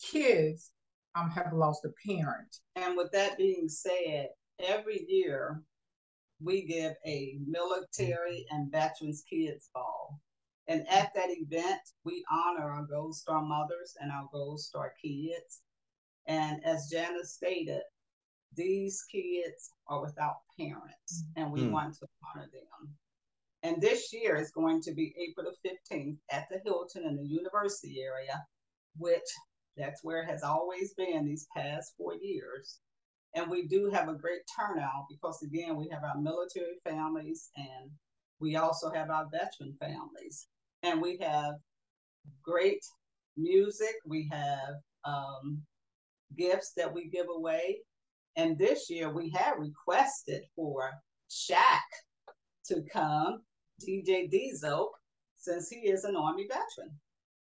kids 0.00 0.70
um, 1.16 1.30
have 1.30 1.52
lost 1.52 1.84
a 1.84 1.90
parent. 2.06 2.56
And 2.76 2.96
with 2.96 3.10
that 3.12 3.36
being 3.36 3.68
said, 3.68 4.28
every 4.60 5.04
year 5.08 5.62
we 6.42 6.62
give 6.66 6.94
a 7.06 7.38
military 7.46 8.46
and 8.50 8.70
veterans 8.70 9.24
kids 9.28 9.70
ball. 9.74 10.20
And 10.68 10.86
at 10.88 11.14
that 11.14 11.30
event, 11.30 11.80
we 12.04 12.24
honor 12.30 12.70
our 12.70 12.86
Gold 12.86 13.14
Star 13.14 13.42
mothers 13.42 13.96
and 14.00 14.10
our 14.10 14.28
Gold 14.32 14.60
Star 14.60 14.92
kids. 15.02 15.62
And 16.26 16.64
as 16.64 16.88
Janice 16.90 17.34
stated, 17.34 17.82
these 18.56 19.02
kids 19.10 19.70
are 19.86 20.00
without 20.00 20.36
parents, 20.58 21.24
and 21.36 21.52
we 21.52 21.60
mm. 21.60 21.70
want 21.70 21.94
to 21.98 22.06
honor 22.34 22.48
them. 22.52 22.94
And 23.66 23.82
this 23.82 24.12
year 24.12 24.36
is 24.36 24.52
going 24.52 24.80
to 24.82 24.94
be 24.94 25.12
April 25.18 25.50
the 25.50 25.68
15th 25.68 26.18
at 26.30 26.46
the 26.48 26.60
Hilton 26.64 27.04
in 27.04 27.16
the 27.16 27.26
university 27.26 28.00
area, 28.00 28.40
which 28.96 29.28
that's 29.76 30.04
where 30.04 30.22
it 30.22 30.30
has 30.30 30.44
always 30.44 30.94
been 30.94 31.26
these 31.26 31.48
past 31.56 31.92
four 31.98 32.14
years. 32.14 32.78
And 33.34 33.50
we 33.50 33.66
do 33.66 33.90
have 33.90 34.08
a 34.08 34.14
great 34.14 34.42
turnout 34.56 35.06
because, 35.10 35.42
again, 35.42 35.74
we 35.74 35.88
have 35.88 36.04
our 36.04 36.16
military 36.16 36.78
families 36.88 37.50
and 37.56 37.90
we 38.38 38.54
also 38.54 38.88
have 38.92 39.10
our 39.10 39.26
veteran 39.32 39.76
families. 39.80 40.46
And 40.84 41.02
we 41.02 41.18
have 41.18 41.54
great 42.44 42.84
music, 43.36 43.96
we 44.06 44.28
have 44.30 44.74
um, 45.04 45.60
gifts 46.38 46.70
that 46.76 46.94
we 46.94 47.08
give 47.08 47.26
away. 47.34 47.78
And 48.36 48.56
this 48.56 48.88
year 48.88 49.12
we 49.12 49.28
have 49.30 49.58
requested 49.58 50.42
for 50.54 50.92
Shaq 51.28 51.80
to 52.68 52.82
come, 52.92 53.42
DJ 53.82 54.30
Diesel, 54.30 54.90
since 55.36 55.68
he 55.68 55.80
is 55.88 56.04
an 56.04 56.16
Army 56.16 56.46
veteran. 56.48 56.92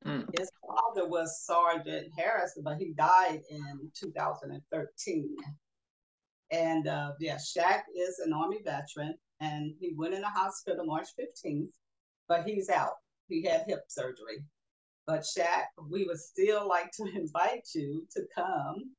Mm. 0.04 0.38
His 0.38 0.50
father 0.66 1.08
was 1.08 1.44
Sergeant 1.44 2.08
Harrison, 2.16 2.62
but 2.64 2.78
he 2.78 2.92
died 2.92 3.40
in 3.50 3.90
2013. 3.94 5.36
And 6.50 6.88
uh, 6.88 7.12
yeah, 7.20 7.36
Shaq 7.36 7.82
is 7.94 8.18
an 8.18 8.32
Army 8.32 8.60
veteran, 8.64 9.14
and 9.40 9.74
he 9.78 9.94
went 9.96 10.14
in 10.14 10.20
the 10.20 10.28
hospital 10.28 10.84
March 10.84 11.08
15th, 11.18 11.70
but 12.28 12.44
he's 12.44 12.68
out. 12.68 12.94
He 13.28 13.42
had 13.42 13.64
hip 13.66 13.84
surgery. 13.88 14.44
But 15.06 15.20
Shaq, 15.22 15.64
we 15.90 16.04
would 16.04 16.20
still 16.20 16.68
like 16.68 16.90
to 16.92 17.04
invite 17.14 17.68
you 17.74 18.06
to 18.12 18.22
come 18.34 18.90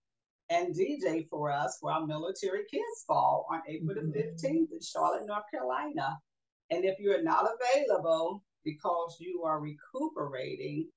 and 0.49 0.75
DJ 0.75 1.27
for 1.29 1.51
us 1.51 1.77
for 1.79 1.91
our 1.91 2.05
military 2.05 2.63
kids 2.69 3.03
fall 3.07 3.47
on 3.51 3.61
April 3.67 3.95
mm-hmm. 3.95 4.11
the 4.11 4.19
15th 4.19 4.71
in 4.71 4.81
Charlotte, 4.81 5.25
North 5.25 5.43
Carolina. 5.51 6.17
And 6.70 6.86
if 6.86 7.00
you're 7.00 7.24
not 7.24 7.48
available, 7.75 8.43
because 8.63 9.17
you 9.20 9.43
are 9.43 9.60
recuperating, 9.60 10.88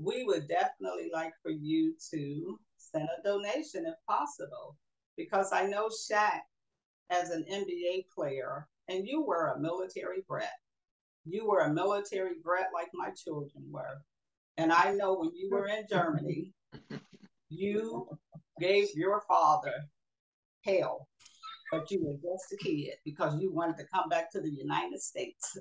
we 0.00 0.24
would 0.24 0.48
definitely 0.48 1.10
like 1.12 1.32
for 1.42 1.50
you 1.50 1.94
to 2.10 2.58
send 2.76 3.08
a 3.18 3.22
donation 3.22 3.86
if 3.86 3.94
possible. 4.08 4.76
Because 5.16 5.52
I 5.52 5.66
know 5.66 5.88
Shaq 5.88 6.40
as 7.10 7.30
an 7.30 7.44
NBA 7.50 8.06
player, 8.14 8.68
and 8.88 9.06
you 9.06 9.22
were 9.22 9.48
a 9.48 9.60
military 9.60 10.22
brat. 10.28 10.50
You 11.24 11.46
were 11.46 11.60
a 11.60 11.72
military 11.72 12.34
brat 12.42 12.68
like 12.72 12.88
my 12.94 13.10
children 13.10 13.64
were. 13.70 14.02
And 14.58 14.72
I 14.72 14.92
know 14.92 15.14
when 15.14 15.32
you 15.34 15.50
were 15.50 15.68
in 15.68 15.84
Germany, 15.88 16.52
you 17.48 18.08
gave 18.60 18.88
your 18.94 19.22
father 19.28 19.88
hell, 20.64 21.08
but 21.70 21.90
you 21.90 22.04
were 22.04 22.14
just 22.14 22.52
a 22.52 22.56
kid 22.56 22.94
because 23.04 23.40
you 23.40 23.52
wanted 23.52 23.76
to 23.78 23.86
come 23.92 24.08
back 24.08 24.30
to 24.32 24.40
the 24.40 24.50
United 24.50 25.00
States. 25.00 25.58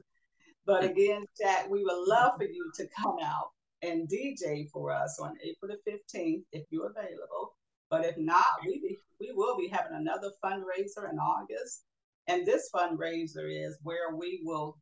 But 0.66 0.84
again, 0.84 1.26
Shaq, 1.40 1.70
we 1.70 1.84
would 1.84 2.08
love 2.08 2.34
for 2.38 2.46
you 2.46 2.72
to 2.76 2.88
come 3.00 3.18
out 3.24 3.50
and 3.82 4.10
DJ 4.10 4.70
for 4.72 4.92
us 4.92 5.20
on 5.20 5.36
April 5.44 5.72
the 5.72 5.92
15th 5.92 6.44
if 6.52 6.66
you're 6.70 6.92
available. 6.92 7.56
But 7.90 8.06
if 8.06 8.18
not, 8.18 8.46
we 8.66 8.80
be, 8.80 8.98
we 9.20 9.32
will 9.34 9.58
be 9.58 9.68
having 9.68 9.96
another 9.96 10.32
fundraiser 10.44 11.10
in 11.12 11.20
August. 11.20 11.84
And 12.28 12.46
this 12.46 12.70
fundraiser 12.74 13.48
is 13.48 13.78
where 13.84 14.16
we 14.16 14.42
will 14.44 14.78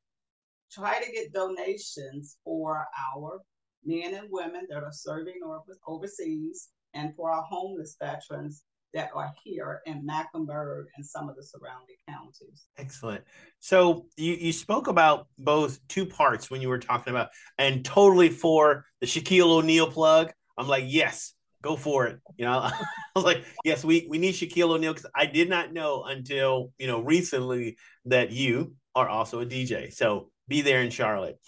try 0.71 1.01
to 1.01 1.11
get 1.11 1.33
donations 1.33 2.37
for 2.45 2.85
our 3.13 3.41
men 3.85 4.13
and 4.13 4.27
women 4.31 4.65
that 4.69 4.83
are 4.83 4.93
serving 4.93 5.41
overseas 5.85 6.69
and 6.93 7.13
for 7.15 7.29
our 7.29 7.43
homeless 7.43 7.97
veterans 8.01 8.63
that 8.93 9.09
are 9.15 9.33
here 9.43 9.81
in 9.85 10.05
Mecklenburg 10.05 10.87
and 10.95 11.05
some 11.05 11.29
of 11.29 11.35
the 11.35 11.43
surrounding 11.43 11.95
counties. 12.07 12.65
Excellent. 12.77 13.23
So 13.59 14.05
you, 14.17 14.33
you 14.33 14.53
spoke 14.53 14.87
about 14.87 15.27
both 15.37 15.79
two 15.87 16.05
parts 16.05 16.51
when 16.51 16.61
you 16.61 16.69
were 16.69 16.79
talking 16.79 17.11
about, 17.11 17.29
and 17.57 17.83
totally 17.83 18.29
for 18.29 18.85
the 19.01 19.07
Shaquille 19.07 19.49
O'Neal 19.49 19.89
plug. 19.89 20.31
I'm 20.57 20.67
like, 20.67 20.85
yes, 20.87 21.33
go 21.63 21.75
for 21.75 22.05
it. 22.05 22.19
You 22.37 22.45
know, 22.45 22.59
I 22.61 22.73
was 23.15 23.25
like, 23.25 23.43
yes, 23.63 23.83
we, 23.83 24.05
we 24.09 24.19
need 24.19 24.35
Shaquille 24.35 24.69
O'Neal 24.69 24.93
because 24.93 25.09
I 25.15 25.25
did 25.25 25.49
not 25.49 25.73
know 25.73 26.03
until, 26.03 26.71
you 26.77 26.87
know, 26.87 26.99
recently 26.99 27.77
that 28.05 28.31
you 28.31 28.75
are 28.93 29.09
also 29.09 29.39
a 29.39 29.45
DJ. 29.45 29.91
So 29.91 30.29
be 30.47 30.61
there 30.61 30.81
in 30.81 30.91
Charlotte. 30.91 31.39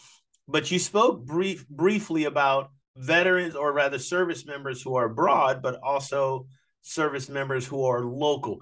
But 0.47 0.71
you 0.71 0.79
spoke 0.79 1.25
brief 1.25 1.67
briefly 1.67 2.25
about 2.25 2.71
veterans 2.97 3.55
or 3.55 3.73
rather 3.73 3.99
service 3.99 4.45
members 4.45 4.81
who 4.81 4.95
are 4.95 5.05
abroad, 5.05 5.61
but 5.61 5.79
also 5.83 6.47
service 6.85 7.29
members 7.29 7.65
who 7.65 7.83
are 7.83 8.05
local. 8.05 8.61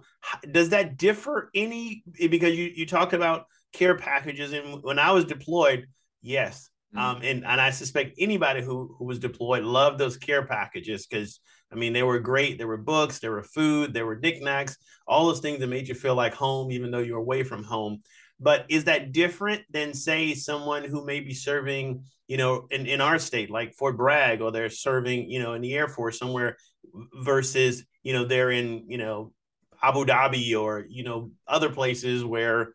Does 0.50 0.70
that 0.70 0.98
differ 0.98 1.50
any? 1.54 2.04
Because 2.18 2.58
you, 2.58 2.72
you 2.74 2.86
talk 2.86 3.14
about 3.14 3.46
care 3.74 3.96
packages, 3.96 4.54
and 4.54 4.82
when 4.82 4.98
I 4.98 5.12
was 5.12 5.26
deployed, 5.26 5.88
yes. 6.22 6.70
Mm-hmm. 6.96 7.06
Um, 7.06 7.22
and, 7.24 7.46
and 7.46 7.60
I 7.60 7.72
suspect 7.72 8.16
anybody 8.20 8.62
who, 8.62 8.96
who 8.98 9.06
was 9.06 9.20
deployed 9.20 9.64
loved 9.64 9.98
those 9.98 10.16
care 10.18 10.46
packages 10.46 11.08
because 11.08 11.40
I 11.72 11.76
mean 11.76 11.92
they 11.92 12.04
were 12.04 12.20
great. 12.20 12.58
There 12.58 12.68
were 12.68 12.78
books, 12.78 13.20
there 13.20 13.32
were 13.32 13.44
food, 13.44 13.94
there 13.94 14.06
were 14.06 14.20
knickknacks, 14.20 14.78
all 15.08 15.28
those 15.28 15.40
things 15.40 15.60
that 15.60 15.68
made 15.68 15.88
you 15.88 15.96
feel 15.96 16.16
like 16.16 16.34
home, 16.34 16.72
even 16.72 16.92
though 16.92 17.00
you 17.00 17.14
were 17.14 17.20
away 17.20 17.44
from 17.44 17.64
home. 17.64 18.00
But 18.44 18.66
is 18.68 18.84
that 18.86 19.14
different 19.14 19.64
than 19.72 19.94
say 19.94 20.34
someone 20.36 20.84
who 20.84 21.06
may 21.06 21.22
be 21.22 21.34
serving, 21.34 22.04
you 22.28 22.38
know, 22.38 22.68
in, 22.70 22.86
in 22.86 23.00
our 23.00 23.18
state, 23.18 23.50
like 23.50 23.74
Fort 23.74 23.96
Bragg, 23.96 24.42
or 24.42 24.52
they're 24.52 24.70
serving, 24.70 25.30
you 25.30 25.42
know, 25.42 25.54
in 25.54 25.62
the 25.62 25.74
Air 25.74 25.88
Force 25.88 26.20
somewhere 26.20 26.58
versus 27.14 27.86
you 28.04 28.14
know 28.14 28.26
they're 28.26 28.52
in 28.52 28.86
you 28.88 28.98
know 28.98 29.32
Abu 29.82 30.06
Dhabi 30.06 30.60
or 30.60 30.86
you 30.90 31.04
know 31.04 31.32
other 31.48 31.70
places 31.70 32.24
where 32.24 32.74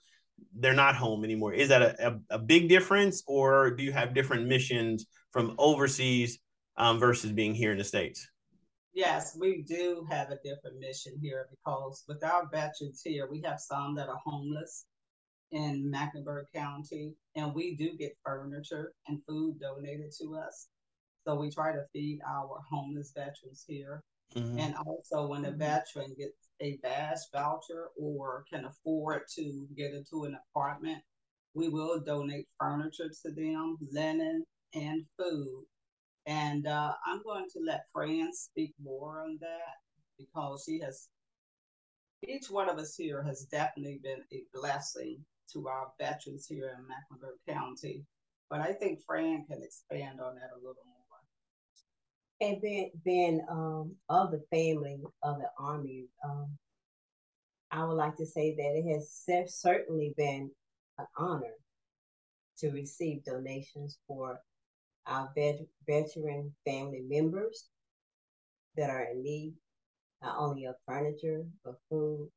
they're 0.55 0.73
not 0.73 0.97
home 0.97 1.25
anymore. 1.25 1.53
Is 1.53 1.69
that 1.69 1.83
a, 1.83 2.09
a, 2.09 2.21
a 2.31 2.39
big 2.39 2.69
difference, 2.69 3.23
or 3.27 3.71
do 3.71 3.83
you 3.83 3.93
have 3.93 4.15
different 4.15 4.47
missions 4.47 5.07
from 5.33 5.55
overseas 5.59 6.39
um, 6.77 6.99
versus 6.99 7.33
being 7.33 7.55
here 7.55 7.73
in 7.73 7.79
the 7.79 7.85
states? 7.85 8.27
Yes, 8.95 9.37
we 9.39 9.63
do 9.63 10.07
have 10.11 10.31
a 10.31 10.39
different 10.43 10.81
mission 10.81 11.13
here 11.21 11.47
because 11.51 12.05
with 12.09 12.25
our 12.25 12.49
veterans 12.51 13.03
here, 13.05 13.29
we 13.31 13.41
have 13.43 13.61
some 13.61 13.95
that 13.97 14.09
are 14.09 14.19
homeless 14.25 14.87
in 15.52 15.90
Mecklenburg 15.90 16.47
County, 16.55 17.14
and 17.35 17.55
we 17.55 17.76
do 17.76 17.97
get 17.97 18.17
furniture 18.25 18.93
and 19.07 19.23
food 19.26 19.61
donated 19.61 20.12
to 20.21 20.37
us. 20.37 20.69
So 21.26 21.35
we 21.35 21.50
try 21.50 21.73
to 21.73 21.85
feed 21.93 22.21
our 22.28 22.61
homeless 22.71 23.12
veterans 23.14 23.64
here. 23.67 24.02
Mm-hmm. 24.35 24.59
And 24.59 24.75
also, 24.87 25.26
when 25.26 25.47
a 25.47 25.50
veteran 25.50 26.14
gets 26.19 26.49
a 26.61 26.78
VASH 26.83 27.31
voucher 27.33 27.88
or 27.99 28.45
can 28.52 28.67
afford 28.67 29.23
to 29.37 29.67
get 29.76 29.95
into 29.95 30.25
an 30.25 30.37
apartment, 30.50 31.02
we 31.55 31.69
will 31.69 32.00
donate 32.00 32.47
furniture 32.61 33.11
to 33.23 33.31
them, 33.33 33.78
linen, 33.90 34.45
and 34.75 35.05
food. 35.19 35.64
And 36.26 36.67
uh, 36.67 36.93
I'm 37.07 37.23
going 37.23 37.47
to 37.55 37.61
let 37.64 37.87
Fran 37.93 38.33
speak 38.35 38.75
more 38.83 39.23
on 39.23 39.38
that 39.40 39.76
because 40.19 40.64
she 40.67 40.78
has, 40.81 41.09
each 42.26 42.50
one 42.50 42.69
of 42.69 42.78
us 42.78 42.95
here 42.95 43.23
has 43.23 43.45
definitely 43.50 44.00
been 44.02 44.23
a 44.33 44.43
blessing 44.52 45.25
to 45.52 45.69
our 45.69 45.88
veterans 45.99 46.47
here 46.47 46.76
in 46.76 46.87
Mecklenburg 46.87 47.38
County. 47.49 48.05
But 48.50 48.61
I 48.61 48.73
think 48.73 49.00
Fran 49.07 49.45
can 49.50 49.62
expand 49.62 50.21
on 50.21 50.35
that 50.37 50.50
a 50.55 50.57
little 50.57 50.83
more. 50.87 50.99
And 52.40 52.62
then, 52.62 52.90
being 53.05 53.45
um, 53.50 53.97
of 54.09 54.31
the 54.31 54.43
family 54.50 55.00
of 55.23 55.38
the 55.38 55.50
Army, 55.59 56.07
um, 56.25 56.57
I 57.71 57.85
would 57.85 57.95
like 57.95 58.17
to 58.17 58.26
say 58.26 58.55
that 58.55 58.76
it 58.76 58.95
has 58.95 59.52
certainly 59.52 60.14
been 60.17 60.50
an 60.99 61.07
honor 61.17 61.55
to 62.59 62.71
receive 62.71 63.25
donations 63.25 63.99
for 64.07 64.40
our 65.07 65.31
vet- 65.35 65.67
veteran 65.87 66.55
family 66.64 67.02
members 67.09 67.69
that 68.76 68.90
are 68.90 69.09
in 69.12 69.23
need 69.23 69.55
not 70.23 70.37
only 70.38 70.64
of 70.64 70.75
furniture, 70.87 71.45
but 71.64 71.75
food. 71.90 72.28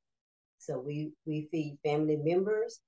So 0.60 0.80
we, 0.80 1.12
we 1.25 1.48
feed 1.51 1.77
family 1.84 2.18
members 2.18 2.80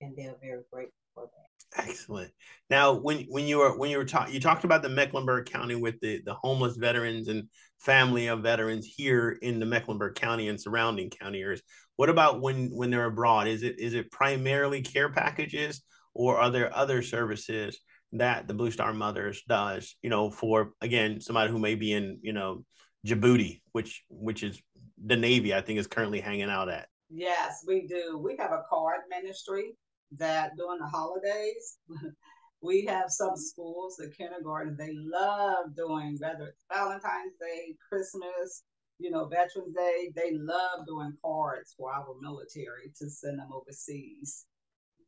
and 0.00 0.16
they're 0.16 0.36
very 0.40 0.62
grateful 0.72 0.94
for 1.14 1.24
that. 1.26 1.88
Excellent. 1.88 2.32
Now, 2.68 2.94
when 2.94 3.26
when 3.28 3.46
you 3.46 3.58
were 3.58 3.76
when 3.78 3.90
you 3.90 3.98
were 3.98 4.04
talking, 4.04 4.34
you 4.34 4.40
talked 4.40 4.64
about 4.64 4.82
the 4.82 4.88
Mecklenburg 4.88 5.46
County 5.46 5.76
with 5.76 6.00
the 6.00 6.20
the 6.24 6.34
homeless 6.34 6.76
veterans 6.76 7.28
and 7.28 7.48
family 7.78 8.26
of 8.26 8.42
veterans 8.42 8.86
here 8.86 9.38
in 9.42 9.60
the 9.60 9.66
Mecklenburg 9.66 10.16
County 10.16 10.48
and 10.48 10.60
surrounding 10.60 11.10
county 11.10 11.40
areas. 11.40 11.62
What 11.96 12.10
about 12.10 12.40
when 12.40 12.70
when 12.70 12.90
they're 12.90 13.04
abroad? 13.04 13.46
Is 13.46 13.62
it 13.62 13.78
is 13.78 13.94
it 13.94 14.10
primarily 14.10 14.82
care 14.82 15.10
packages, 15.10 15.82
or 16.12 16.38
are 16.38 16.50
there 16.50 16.74
other 16.74 17.02
services 17.02 17.78
that 18.12 18.48
the 18.48 18.54
Blue 18.54 18.72
Star 18.72 18.92
Mothers 18.92 19.42
does? 19.48 19.94
You 20.02 20.10
know, 20.10 20.30
for 20.30 20.72
again 20.80 21.20
somebody 21.20 21.52
who 21.52 21.58
may 21.58 21.76
be 21.76 21.92
in 21.92 22.18
you 22.22 22.32
know 22.32 22.64
Djibouti, 23.06 23.60
which 23.72 24.02
which 24.08 24.42
is 24.42 24.60
the 25.02 25.16
Navy, 25.16 25.54
I 25.54 25.60
think, 25.60 25.78
is 25.78 25.86
currently 25.86 26.20
hanging 26.20 26.50
out 26.50 26.68
at. 26.68 26.88
Yes, 27.10 27.64
we 27.66 27.86
do. 27.86 28.20
We 28.22 28.36
have 28.38 28.52
a 28.52 28.62
card 28.68 29.00
ministry 29.08 29.74
that 30.18 30.56
during 30.56 30.80
the 30.80 30.86
holidays, 30.86 31.78
we 32.62 32.84
have 32.86 33.10
some 33.10 33.36
schools, 33.36 33.96
the 33.96 34.08
kindergarten, 34.08 34.76
they 34.76 34.94
love 34.94 35.74
doing, 35.76 36.16
whether 36.20 36.48
it's 36.48 36.64
Valentine's 36.72 37.36
Day, 37.40 37.74
Christmas, 37.88 38.64
you 38.98 39.10
know, 39.10 39.26
Veterans 39.26 39.74
Day, 39.74 40.10
they 40.14 40.32
love 40.34 40.86
doing 40.86 41.14
cards 41.24 41.74
for 41.76 41.92
our 41.92 42.14
military 42.20 42.92
to 42.98 43.08
send 43.08 43.38
them 43.38 43.48
overseas. 43.52 44.44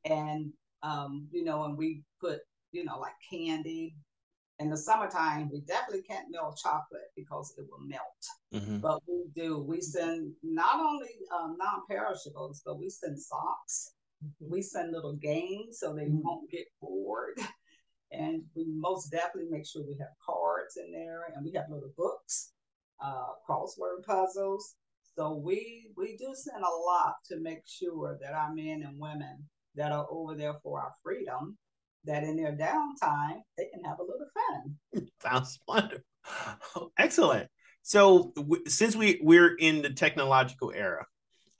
And, 0.05 0.53
um, 0.83 1.29
you 1.31 1.45
know, 1.45 1.65
and 1.65 1.77
we 1.77 2.03
put, 2.21 2.41
you 2.73 2.85
know, 2.85 2.99
like 2.99 3.13
candy. 3.31 3.95
In 4.59 4.71
the 4.71 4.77
summertime, 4.77 5.51
we 5.53 5.61
definitely 5.61 6.03
can't 6.03 6.31
melt 6.31 6.59
chocolate 6.63 7.11
because 7.17 7.53
it 7.59 7.67
will 7.69 7.87
melt. 7.87 8.03
Mm-hmm. 8.55 8.79
But 8.79 9.01
we 9.09 9.25
do. 9.35 9.59
We 9.59 9.81
send 9.81 10.33
not 10.43 10.79
only 10.79 11.09
um, 11.35 11.57
non-perishables, 11.59 12.63
but 12.65 12.79
we 12.79 12.89
send 12.89 13.19
socks 13.19 13.93
we 14.41 14.63
send 14.63 14.93
little 14.93 15.17
games 15.17 15.79
so 15.81 15.95
they 15.95 16.05
mm-hmm. 16.05 16.23
won't 16.23 16.51
get 16.51 16.67
bored. 16.81 17.39
And 18.15 18.43
we 18.55 18.67
most 18.69 19.11
definitely 19.11 19.51
make 19.51 19.67
sure 19.67 19.83
we 19.87 19.97
have 19.99 20.09
cards 20.25 20.77
in 20.77 20.93
there 20.93 21.33
and 21.35 21.43
we 21.43 21.51
have 21.53 21.71
little 21.71 21.95
books, 21.97 22.53
uh, 23.03 23.29
crossword 23.49 24.05
puzzles. 24.07 24.75
So 25.17 25.35
we 25.35 25.91
we 25.97 26.17
do 26.19 26.35
send 26.35 26.63
a 26.63 26.69
lot 26.87 27.15
to 27.31 27.41
make 27.41 27.63
sure 27.67 28.19
that 28.21 28.35
our 28.35 28.55
men 28.55 28.83
and 28.87 29.01
women 29.01 29.49
that 29.77 29.93
are 29.93 30.07
over 30.11 30.35
there 30.35 30.55
for 30.63 30.81
our 30.81 30.93
freedom, 31.03 31.57
that 32.05 32.23
in 32.23 32.37
their 32.37 32.53
downtime 32.53 33.41
they 33.57 33.69
can 33.73 33.83
have 33.85 33.99
a 33.99 34.03
little 34.03 34.27
fun. 34.35 35.09
Sounds 35.23 35.59
wonderful. 35.67 36.93
Excellent. 36.99 37.49
So 37.83 38.33
w- 38.37 38.65
since 38.67 38.95
we 38.95 39.21
we're 39.23 39.55
in 39.55 39.83
the 39.83 39.91
technological 39.91 40.73
era, 40.75 41.07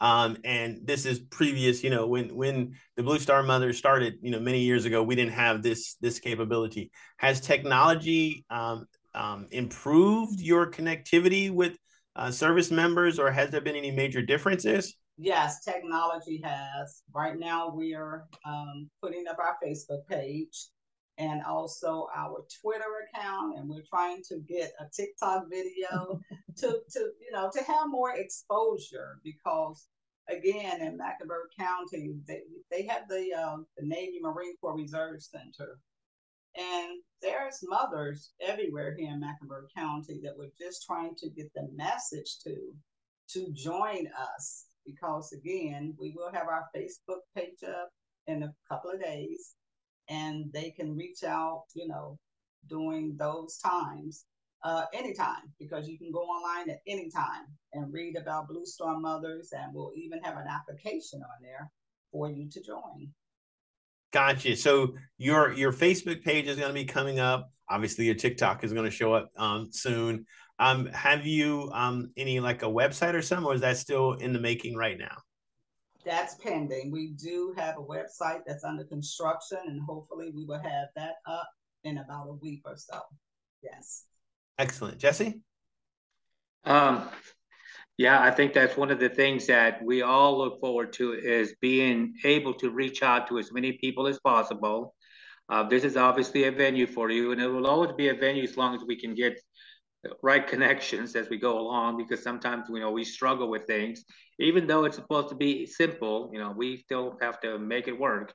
um, 0.03 0.37
and 0.43 0.81
this 0.85 1.07
is 1.07 1.21
previous, 1.21 1.85
you 1.85 1.91
know, 1.91 2.09
when 2.09 2.35
when 2.35 2.75
the 2.97 3.05
Blue 3.05 3.21
Star 3.21 3.41
Mothers 3.45 3.79
started, 3.79 4.15
you 4.21 4.33
know, 4.33 4.41
many 4.41 4.59
years 4.59 4.85
ago, 4.85 5.01
we 5.01 5.15
didn't 5.15 5.35
have 5.35 5.63
this 5.63 5.95
this 6.01 6.19
capability. 6.19 6.91
Has 7.19 7.41
technology 7.41 8.45
um, 8.51 8.87
um, 9.15 9.47
improved 9.53 10.41
your 10.41 10.69
connectivity 10.69 11.53
with 11.53 11.77
uh, 12.17 12.33
service 12.33 12.73
members, 12.73 13.21
or 13.21 13.31
has 13.31 13.51
there 13.51 13.61
been 13.61 13.77
any 13.77 13.93
major 13.93 14.23
differences? 14.23 14.97
Yes, 15.19 15.63
technology 15.63 16.43
has. 16.43 17.03
Right 17.15 17.39
now, 17.39 17.73
we 17.73 17.95
are 17.95 18.25
um, 18.45 18.91
putting 19.01 19.29
up 19.29 19.39
our 19.39 19.57
Facebook 19.65 20.05
page 20.09 20.67
and 21.19 21.45
also 21.45 22.09
our 22.13 22.45
Twitter 22.61 23.07
account, 23.07 23.57
and 23.57 23.69
we're 23.69 23.85
trying 23.89 24.21
to 24.31 24.41
get 24.49 24.73
a 24.81 24.87
TikTok 24.93 25.45
video 25.49 26.21
to 26.57 26.81
to 26.91 26.99
you 27.21 27.31
know 27.31 27.49
to 27.53 27.63
have 27.63 27.89
more 27.89 28.17
exposure 28.17 29.21
because 29.23 29.87
again 30.33 30.81
in 30.81 30.97
Mecklenburg 30.97 31.49
County 31.59 32.15
they 32.27 32.41
they 32.71 32.83
have 32.87 33.09
the 33.09 33.33
uh, 33.35 33.57
the 33.77 33.87
Navy 33.87 34.19
Marine 34.21 34.57
Corps 34.61 34.77
Reserve 34.77 35.23
Center, 35.23 35.79
and 36.57 37.01
there's 37.21 37.61
mothers 37.65 38.33
everywhere 38.41 38.95
here 38.97 39.13
in 39.13 39.21
Mecklenburg 39.21 39.67
County 39.77 40.21
that 40.23 40.37
we're 40.37 40.53
just 40.59 40.85
trying 40.87 41.15
to 41.17 41.31
get 41.31 41.53
the 41.55 41.69
message 41.75 42.39
to 42.45 42.57
to 43.31 43.53
join 43.53 44.09
us. 44.37 44.67
Because 44.85 45.33
again 45.33 45.95
we 45.99 46.13
will 46.17 46.33
have 46.33 46.49
our 46.49 46.65
Facebook 46.75 47.21
page 47.37 47.63
up 47.69 47.91
in 48.27 48.43
a 48.43 48.55
couple 48.69 48.91
of 48.91 49.01
days 49.01 49.55
and 50.09 50.53
they 50.53 50.71
can 50.71 50.97
reach 50.97 51.23
out, 51.25 51.65
you 51.75 51.89
know, 51.89 52.19
during 52.69 53.17
those 53.17 53.59
times, 53.59 54.25
uh, 54.65 54.85
anytime, 54.93 55.53
because 55.59 55.89
you 55.89 55.99
can 55.99 56.13
go 56.13 56.21
online 56.21 56.71
at 56.71 56.81
any 56.87 57.11
time 57.11 57.47
and 57.73 57.93
read 57.93 58.17
about 58.17 58.49
Blue 58.49 58.65
Star 58.65 58.99
Mothers, 58.99 59.53
and 59.53 59.75
we'll 59.75 59.93
even 59.97 60.23
have 60.23 60.37
an 60.37 60.47
application 60.49 61.21
on 61.21 61.43
there 61.43 61.71
for 62.11 62.31
you 62.31 62.49
to 62.51 62.63
join. 62.63 63.11
Gotcha. 64.13 64.57
So 64.57 64.95
your 65.19 65.53
your 65.53 65.73
Facebook 65.73 66.23
page 66.23 66.47
is 66.47 66.57
going 66.57 66.69
to 66.69 66.75
be 66.75 66.85
coming 66.85 67.19
up. 67.19 67.51
Obviously, 67.71 68.05
your 68.05 68.15
TikTok 68.15 68.63
is 68.63 68.73
going 68.73 68.85
to 68.85 68.91
show 68.91 69.15
up 69.15 69.31
um, 69.37 69.69
soon. 69.73 70.27
Um, 70.59 70.87
have 70.87 71.27
you 71.27 71.71
um, 71.73 72.13
any 72.17 72.39
like 72.39 72.63
a 72.63 72.67
website 72.67 73.15
or 73.15 73.23
something, 73.23 73.47
or 73.47 73.55
is 73.55 73.63
that 73.63 73.79
still 73.79 74.13
in 74.15 74.33
the 74.33 74.41
making 74.41 74.77
right 74.77 74.99
now? 74.99 75.17
That's 76.05 76.35
pending. 76.35 76.91
We 76.91 77.13
do 77.13 77.55
have 77.57 77.77
a 77.79 77.83
website 77.83 78.41
that's 78.47 78.65
under 78.65 78.85
construction, 78.85 79.59
and 79.67 79.81
hopefully 79.81 80.31
we 80.35 80.45
will 80.45 80.61
have 80.61 80.89
that 80.95 81.15
up 81.27 81.49
in 81.85 81.99
about 81.99 82.29
a 82.29 82.35
week 82.35 82.63
or 82.65 82.77
so. 82.77 83.01
Yes. 83.63 84.05
Excellent. 84.59 84.99
Jesse? 84.99 85.41
Um, 86.65 87.09
yeah, 87.99 88.23
I 88.23 88.31
think 88.31 88.53
that's 88.53 88.77
one 88.77 88.91
of 88.91 89.01
the 89.01 89.09
things 89.09 89.47
that 89.47 89.83
we 89.83 90.03
all 90.03 90.39
look 90.39 90.61
forward 90.61 90.93
to 90.95 91.13
is 91.13 91.55
being 91.61 92.15
able 92.25 92.55
to 92.55 92.71
reach 92.71 93.03
out 93.03 93.29
to 93.29 93.39
as 93.39 93.53
many 93.53 93.73
people 93.73 94.07
as 94.07 94.19
possible. 94.21 94.95
Uh, 95.49 95.65
this 95.65 95.85
is 95.85 95.97
obviously 95.97 96.45
a 96.45 96.53
venue 96.53 96.87
for 96.87 97.11
you, 97.11 97.33
and 97.33 97.41
it 97.41 97.49
will 97.49 97.67
always 97.67 97.93
be 97.93 98.09
a 98.09 98.15
venue 98.15 98.45
as 98.45 98.57
long 98.57 98.75
as 98.75 98.83
we 98.87 98.97
can 98.97 99.15
get 99.15 99.39
right 100.23 100.47
connections 100.47 101.15
as 101.15 101.29
we 101.29 101.39
go 101.39 101.59
along 101.59 101.97
because 101.97 102.23
sometimes 102.23 102.69
you 102.69 102.81
know 102.81 102.91
we 102.91 103.05
struggle 103.05 103.49
with 103.49 103.67
things 103.67 104.05
even 104.41 104.67
though 104.67 104.85
it's 104.85 104.97
supposed 104.97 105.29
to 105.29 105.35
be 105.35 105.65
simple 105.65 106.31
you 106.33 106.41
know 106.41 106.53
we 106.57 106.77
still 106.77 107.17
have 107.21 107.41
to 107.41 107.59
make 107.59 107.87
it 107.87 107.99
work 107.99 108.35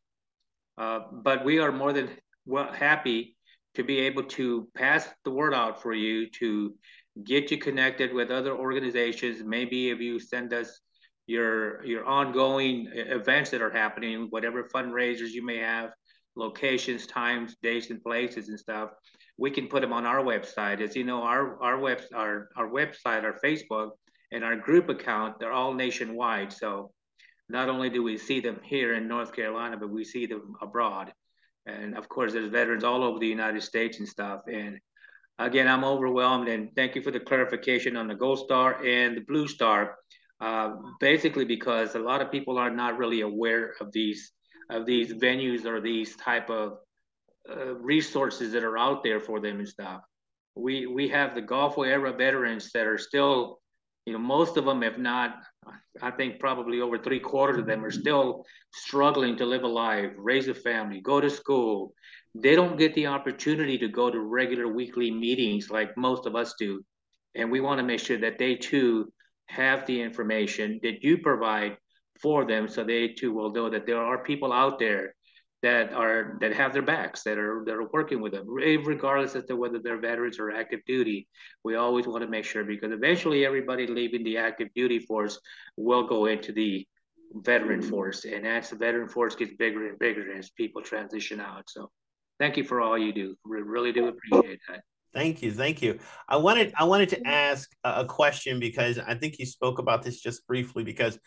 uh, 0.78 1.00
but 1.12 1.44
we 1.44 1.60
are 1.60 1.72
more 1.72 1.92
than 1.92 2.10
well, 2.46 2.72
happy 2.72 3.37
to 3.78 3.84
be 3.84 4.00
able 4.00 4.24
to 4.24 4.68
pass 4.76 5.08
the 5.24 5.32
word 5.32 5.54
out 5.54 5.82
for 5.82 5.94
you 5.94 6.30
to 6.30 6.74
get 7.24 7.50
you 7.50 7.58
connected 7.58 8.14
with 8.14 8.30
other 8.30 8.56
organizations 8.56 9.44
maybe 9.44 9.90
if 9.90 10.00
you 10.00 10.20
send 10.20 10.54
us 10.54 10.82
your 11.26 11.84
your 11.86 12.06
ongoing 12.06 12.88
events 12.94 13.50
that 13.50 13.62
are 13.62 13.72
happening 13.72 14.28
whatever 14.30 14.70
fundraisers 14.76 15.32
you 15.32 15.44
may 15.44 15.58
have 15.58 15.90
locations 16.36 17.08
times 17.08 17.56
dates 17.64 17.90
and 17.90 18.04
places 18.04 18.50
and 18.50 18.60
stuff 18.60 18.92
we 19.38 19.52
can 19.52 19.68
put 19.68 19.82
them 19.82 19.94
on 19.94 20.06
our 20.06 20.24
website. 20.24 20.82
As 20.82 20.96
you 20.96 21.04
know, 21.04 21.22
our 21.24 21.62
our 21.62 21.80
web 21.80 22.02
our 22.14 22.50
our 22.56 22.68
website, 22.68 23.24
our 23.24 23.40
Facebook, 23.44 23.92
and 24.32 24.44
our 24.44 24.56
group 24.56 24.90
account, 24.90 25.40
they're 25.40 25.52
all 25.52 25.74
nationwide. 25.74 26.52
So 26.52 26.92
not 27.50 27.70
only 27.70 27.90
do 27.90 28.04
we 28.04 28.18
see 28.18 28.40
them 28.40 28.60
here 28.64 28.96
in 28.96 29.08
North 29.08 29.34
Carolina, 29.34 29.78
but 29.78 29.90
we 29.90 30.04
see 30.04 30.26
them 30.26 30.56
abroad. 30.62 31.14
And 31.68 31.98
of 31.98 32.08
course, 32.08 32.34
there's 32.34 32.50
veterans 32.50 32.84
all 32.84 33.04
over 33.04 33.20
the 33.20 33.28
United 33.28 33.62
States 33.62 34.00
and 34.00 34.08
stuff. 34.08 34.42
And 34.52 34.80
again, 35.38 35.68
I'm 35.68 35.84
overwhelmed. 35.84 36.48
And 36.48 36.74
thank 36.76 36.96
you 36.96 37.02
for 37.02 37.12
the 37.12 37.20
clarification 37.20 37.98
on 37.98 38.08
the 38.08 38.16
Gold 38.16 38.40
Star 38.40 38.84
and 38.84 39.18
the 39.18 39.22
Blue 39.22 39.48
Star. 39.48 39.98
Uh, 40.40 40.76
basically, 41.00 41.46
because 41.46 41.96
a 41.96 42.00
lot 42.00 42.22
of 42.22 42.32
people 42.32 42.58
are 42.58 42.70
not 42.70 42.98
really 42.98 43.22
aware 43.22 43.74
of 43.82 43.92
these 43.92 44.32
of 44.70 44.86
these 44.86 45.14
venues 45.14 45.66
or 45.66 45.80
these 45.82 46.16
type 46.18 46.50
of 46.50 46.78
uh, 47.50 47.74
resources 47.76 48.52
that 48.52 48.64
are 48.64 48.78
out 48.78 49.04
there 49.04 49.20
for 49.20 49.40
them 49.40 49.60
and 49.60 49.68
stuff. 49.68 50.02
We 50.56 50.86
we 50.86 51.08
have 51.10 51.34
the 51.34 51.42
Gulf 51.42 51.78
War 51.78 51.86
era 51.86 52.14
veterans 52.14 52.72
that 52.74 52.86
are 52.86 52.98
still, 52.98 53.60
you 54.08 54.14
know, 54.14 54.20
most 54.20 54.56
of 54.56 54.64
them, 54.64 54.84
if 54.84 54.98
not, 54.98 55.36
I 56.02 56.12
think 56.12 56.40
probably 56.40 56.80
over 56.80 56.98
three 56.98 57.20
quarters 57.20 57.58
of 57.58 57.66
them 57.66 57.84
are 57.84 57.92
still 57.92 58.46
struggling 58.72 59.36
to 59.36 59.46
live 59.46 59.64
a 59.64 59.68
life, 59.68 60.12
raise 60.16 60.48
a 60.48 60.54
family, 60.54 61.02
go 61.02 61.20
to 61.20 61.30
school. 61.30 61.94
They 62.34 62.56
don't 62.56 62.78
get 62.78 62.96
the 62.96 63.08
opportunity 63.08 63.78
to 63.80 63.90
go 63.90 64.10
to 64.10 64.18
regular 64.22 64.70
weekly 64.70 65.12
meetings 65.12 65.70
like 65.70 65.98
most 65.98 66.26
of 66.26 66.38
us 66.38 66.54
do. 66.58 66.86
And 67.36 67.52
we 67.52 67.60
want 67.60 67.80
to 67.80 67.84
make 67.84 68.00
sure 68.00 68.18
that 68.20 68.38
they 68.40 68.56
too 68.56 69.12
have 69.48 69.86
the 69.86 70.02
information 70.02 70.80
that 70.84 71.04
you 71.04 71.18
provide 71.18 71.76
for 72.22 72.46
them 72.46 72.70
so 72.70 72.86
they 72.86 73.10
too 73.10 73.34
will 73.34 73.52
know 73.52 73.70
that 73.70 73.86
there 73.86 74.02
are 74.02 74.24
people 74.24 74.54
out 74.54 74.80
there 74.80 75.16
that 75.68 75.94
are 75.94 76.38
that 76.42 76.54
have 76.54 76.72
their 76.74 76.82
backs 76.82 77.24
that 77.24 77.38
are 77.38 77.64
that 77.66 77.76
are 77.76 77.90
working 77.92 78.22
with 78.22 78.34
them. 78.34 78.46
Regardless 78.48 79.36
as 79.36 79.46
to 79.46 79.56
whether 79.56 79.80
they're 79.80 80.00
veterans 80.00 80.40
or 80.40 80.52
active 80.52 80.82
duty 80.86 81.28
we 81.64 81.76
always 81.76 82.08
want 82.08 82.24
to 82.24 82.30
make 82.30 82.46
sure 82.46 82.64
because 82.64 82.92
eventually 82.92 83.46
everybody 83.46 83.88
leaving 83.88 84.24
the 84.24 84.38
active 84.38 84.70
duty 84.74 85.00
force 85.00 85.40
will 85.76 86.08
go 86.08 86.28
into 86.28 86.52
the 86.52 86.88
veteran 87.34 87.82
force. 87.82 88.26
And 88.26 88.48
as 88.48 88.70
the 88.70 88.78
veteran 88.78 89.10
force 89.10 89.36
gets 89.36 89.54
bigger 89.56 89.90
and 89.90 90.00
bigger 90.00 90.32
as 90.34 90.50
people 90.52 90.82
transition 90.82 91.42
out. 91.42 91.70
So 91.70 91.92
thank 92.40 92.56
you 92.58 92.64
for 92.64 92.82
all 92.82 92.98
you 92.98 93.12
do. 93.12 93.36
We 93.46 93.62
really 93.62 93.92
do 93.92 94.08
appreciate 94.08 94.60
that. 94.70 94.82
Thank 95.14 95.42
you, 95.42 95.52
thank 95.52 95.82
you. 95.82 96.00
I 96.30 96.38
wanted 96.38 96.74
I 96.78 96.84
wanted 96.84 97.10
to 97.10 97.28
ask 97.28 97.70
a 97.84 98.06
question 98.06 98.60
because 98.60 99.00
I 99.00 99.16
think 99.16 99.40
you 99.40 99.46
spoke 99.46 99.80
about 99.80 100.04
this 100.04 100.22
just 100.22 100.46
briefly 100.48 100.84
because 100.84 101.18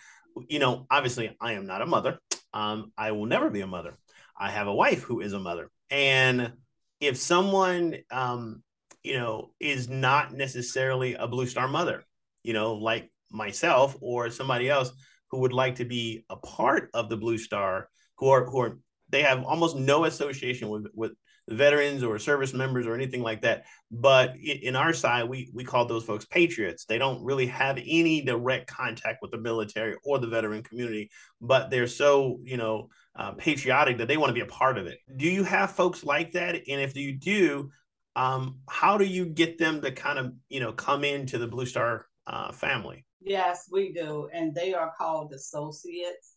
you 0.48 0.58
know 0.58 0.86
obviously 0.90 1.36
I 1.40 1.52
am 1.52 1.66
not 1.66 1.82
a 1.82 1.86
mother. 1.86 2.18
Um, 2.54 2.92
I 2.96 3.12
will 3.12 3.26
never 3.26 3.50
be 3.50 3.60
a 3.60 3.66
mother. 3.66 3.98
I 4.40 4.50
have 4.50 4.66
a 4.66 4.74
wife 4.74 5.02
who 5.02 5.20
is 5.20 5.34
a 5.34 5.38
mother, 5.38 5.70
and 5.90 6.54
if 7.00 7.16
someone 7.16 7.96
um, 8.10 8.62
you 9.02 9.18
know 9.18 9.52
is 9.60 9.88
not 9.88 10.32
necessarily 10.32 11.14
a 11.14 11.28
Blue 11.28 11.46
Star 11.46 11.68
mother, 11.68 12.04
you 12.42 12.52
know, 12.52 12.74
like 12.74 13.10
myself 13.30 13.96
or 14.00 14.30
somebody 14.30 14.68
else 14.68 14.92
who 15.30 15.40
would 15.40 15.52
like 15.52 15.76
to 15.76 15.84
be 15.84 16.24
a 16.30 16.36
part 16.36 16.90
of 16.94 17.08
the 17.08 17.16
Blue 17.16 17.38
Star, 17.38 17.88
who 18.16 18.30
are 18.30 18.46
who 18.46 18.60
are 18.60 18.78
they 19.10 19.22
have 19.22 19.44
almost 19.44 19.76
no 19.76 20.04
association 20.04 20.68
with 20.68 20.86
with 20.94 21.12
veterans 21.48 22.04
or 22.04 22.18
service 22.18 22.54
members 22.54 22.86
or 22.86 22.94
anything 22.94 23.22
like 23.22 23.42
that. 23.42 23.64
But 23.90 24.36
in 24.36 24.76
our 24.76 24.92
side, 24.92 25.28
we 25.28 25.50
we 25.52 25.64
call 25.64 25.84
those 25.84 26.04
folks 26.04 26.24
patriots. 26.24 26.84
They 26.84 26.98
don't 26.98 27.24
really 27.24 27.46
have 27.46 27.76
any 27.78 28.22
direct 28.22 28.68
contact 28.68 29.18
with 29.20 29.32
the 29.32 29.38
military 29.38 29.96
or 30.04 30.18
the 30.18 30.28
veteran 30.28 30.62
community, 30.62 31.10
but 31.40 31.70
they're 31.70 31.86
so 31.86 32.38
you 32.44 32.56
know 32.56 32.88
uh, 33.16 33.32
patriotic 33.32 33.98
that 33.98 34.08
they 34.08 34.16
want 34.16 34.30
to 34.30 34.34
be 34.34 34.40
a 34.40 34.46
part 34.46 34.78
of 34.78 34.86
it. 34.86 34.98
Do 35.16 35.26
you 35.26 35.44
have 35.44 35.72
folks 35.72 36.04
like 36.04 36.32
that? 36.32 36.54
And 36.54 36.80
if 36.80 36.96
you 36.96 37.12
do, 37.12 37.70
um, 38.16 38.60
how 38.68 38.98
do 38.98 39.04
you 39.04 39.26
get 39.26 39.58
them 39.58 39.80
to 39.82 39.92
kind 39.92 40.18
of 40.18 40.32
you 40.48 40.60
know 40.60 40.72
come 40.72 41.04
into 41.04 41.38
the 41.38 41.46
Blue 41.46 41.66
Star 41.66 42.06
uh, 42.26 42.52
family? 42.52 43.04
Yes, 43.20 43.68
we 43.70 43.92
do, 43.92 44.28
and 44.32 44.54
they 44.54 44.72
are 44.72 44.92
called 44.96 45.32
associates 45.32 46.36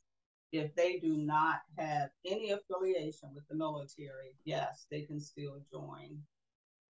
if 0.54 0.74
they 0.76 1.00
do 1.00 1.18
not 1.18 1.62
have 1.80 2.10
any 2.26 2.52
affiliation 2.52 3.30
with 3.34 3.46
the 3.50 3.56
military, 3.56 4.36
yes, 4.46 4.86
they 4.92 5.02
can 5.02 5.20
still 5.20 5.60
join. 5.72 6.20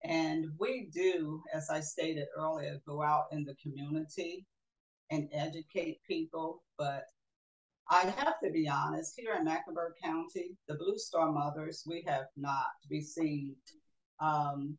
And 0.03 0.47
we 0.59 0.91
do, 0.93 1.41
as 1.55 1.71
I 1.71 1.79
stated 1.79 2.27
earlier, 2.37 2.81
go 2.85 3.03
out 3.03 3.27
in 3.31 3.45
the 3.45 3.55
community 3.63 4.45
and 5.11 5.29
educate 5.33 6.01
people. 6.09 6.65
But 6.77 7.05
I 7.91 8.07
have 8.17 8.41
to 8.43 8.51
be 8.51 8.69
honest, 8.69 9.15
here 9.17 9.35
in 9.39 9.45
Mecklenburg 9.45 9.95
County, 10.03 10.57
the 10.69 10.75
Blue 10.75 10.97
Star 10.97 11.31
Mothers, 11.31 11.85
we 11.87 12.05
have 12.07 12.27
not 12.37 12.67
received, 12.91 13.73
um, 14.21 14.79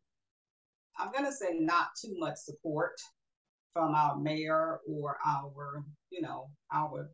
I'm 0.98 1.12
going 1.12 1.24
to 1.24 1.32
say, 1.32 1.58
not 1.58 1.88
too 2.00 2.14
much 2.18 2.36
support 2.36 2.94
from 3.72 3.94
our 3.94 4.16
mayor 4.16 4.80
or 4.88 5.18
our, 5.26 5.84
you 6.10 6.22
know, 6.22 6.48
our 6.72 7.10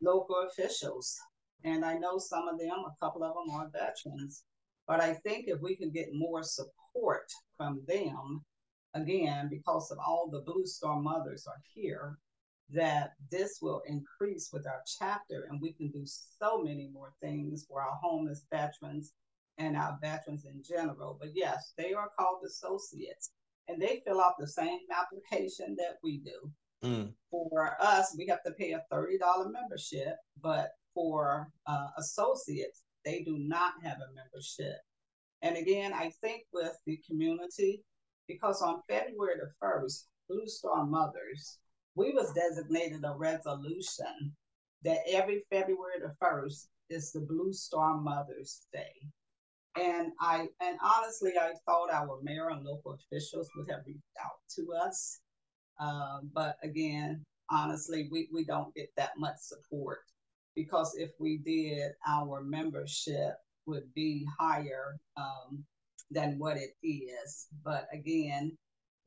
local 0.00 0.46
officials. 0.48 1.16
And 1.64 1.84
I 1.84 1.94
know 1.94 2.18
some 2.18 2.46
of 2.46 2.58
them, 2.58 2.70
a 2.70 3.04
couple 3.04 3.24
of 3.24 3.34
them 3.34 3.54
are 3.54 3.70
veterans. 3.72 4.44
But 4.86 5.00
I 5.00 5.14
think 5.14 5.46
if 5.48 5.60
we 5.60 5.76
can 5.76 5.90
get 5.90 6.08
more 6.12 6.42
support 6.42 7.26
from 7.56 7.82
them, 7.86 8.44
again, 8.94 9.48
because 9.50 9.90
of 9.90 9.98
all 9.98 10.30
the 10.30 10.40
Blue 10.40 10.64
Star 10.64 11.00
mothers 11.00 11.46
are 11.46 11.60
here, 11.74 12.18
that 12.70 13.12
this 13.30 13.58
will 13.62 13.82
increase 13.86 14.50
with 14.52 14.66
our 14.66 14.82
chapter 14.98 15.46
and 15.48 15.60
we 15.60 15.72
can 15.72 15.88
do 15.88 16.04
so 16.04 16.62
many 16.62 16.88
more 16.92 17.12
things 17.22 17.64
for 17.68 17.80
our 17.80 17.98
homeless 18.02 18.44
veterans 18.50 19.12
and 19.56 19.76
our 19.76 19.98
veterans 20.02 20.44
in 20.44 20.62
general. 20.62 21.16
But 21.20 21.30
yes, 21.34 21.72
they 21.76 21.94
are 21.94 22.10
called 22.18 22.42
associates 22.46 23.30
and 23.68 23.80
they 23.80 24.02
fill 24.06 24.20
out 24.20 24.34
the 24.38 24.46
same 24.46 24.80
application 24.94 25.76
that 25.78 25.96
we 26.02 26.18
do. 26.18 26.50
Mm. 26.84 27.12
For 27.30 27.76
us, 27.80 28.14
we 28.16 28.26
have 28.26 28.42
to 28.44 28.52
pay 28.52 28.72
a 28.72 28.84
$30 28.92 29.18
membership, 29.50 30.16
but 30.40 30.70
for 30.94 31.48
uh, 31.66 31.88
associates, 31.96 32.82
they 33.04 33.22
do 33.22 33.38
not 33.38 33.74
have 33.82 33.98
a 33.98 34.14
membership. 34.14 34.76
And 35.42 35.56
again, 35.56 35.92
I 35.92 36.12
think 36.20 36.42
with 36.52 36.76
the 36.86 37.00
community, 37.08 37.82
because 38.26 38.62
on 38.62 38.82
February 38.88 39.36
the 39.40 39.50
1st, 39.62 40.04
Blue 40.28 40.46
Star 40.46 40.84
Mothers, 40.84 41.58
we 41.98 42.12
was 42.12 42.32
designated 42.32 43.04
a 43.04 43.14
resolution 43.16 44.32
that 44.84 45.00
every 45.10 45.42
February 45.50 46.00
the 46.00 46.14
1st 46.22 46.66
is 46.90 47.12
the 47.12 47.20
Blue 47.20 47.52
Star 47.52 47.98
Mothers 47.98 48.66
Day. 48.72 48.94
And 49.76 50.12
I 50.20 50.48
and 50.62 50.78
honestly, 50.82 51.32
I 51.40 51.52
thought 51.66 51.92
our 51.92 52.18
mayor 52.22 52.50
and 52.50 52.64
local 52.64 52.94
officials 52.94 53.50
would 53.56 53.68
have 53.70 53.82
reached 53.86 54.02
out 54.24 54.38
to 54.56 54.72
us 54.72 55.20
um, 55.80 56.30
but 56.34 56.56
again, 56.62 57.24
honestly, 57.50 58.08
we, 58.10 58.28
we 58.32 58.44
don't 58.44 58.74
get 58.74 58.90
that 58.96 59.12
much 59.18 59.36
support 59.38 60.00
because 60.54 60.94
if 60.96 61.10
we 61.18 61.38
did, 61.38 61.92
our 62.08 62.42
membership 62.42 63.34
would 63.66 63.92
be 63.94 64.26
higher 64.38 64.98
um, 65.16 65.64
than 66.10 66.38
what 66.38 66.56
it 66.56 66.70
is. 66.82 67.48
But 67.64 67.86
again, 67.92 68.56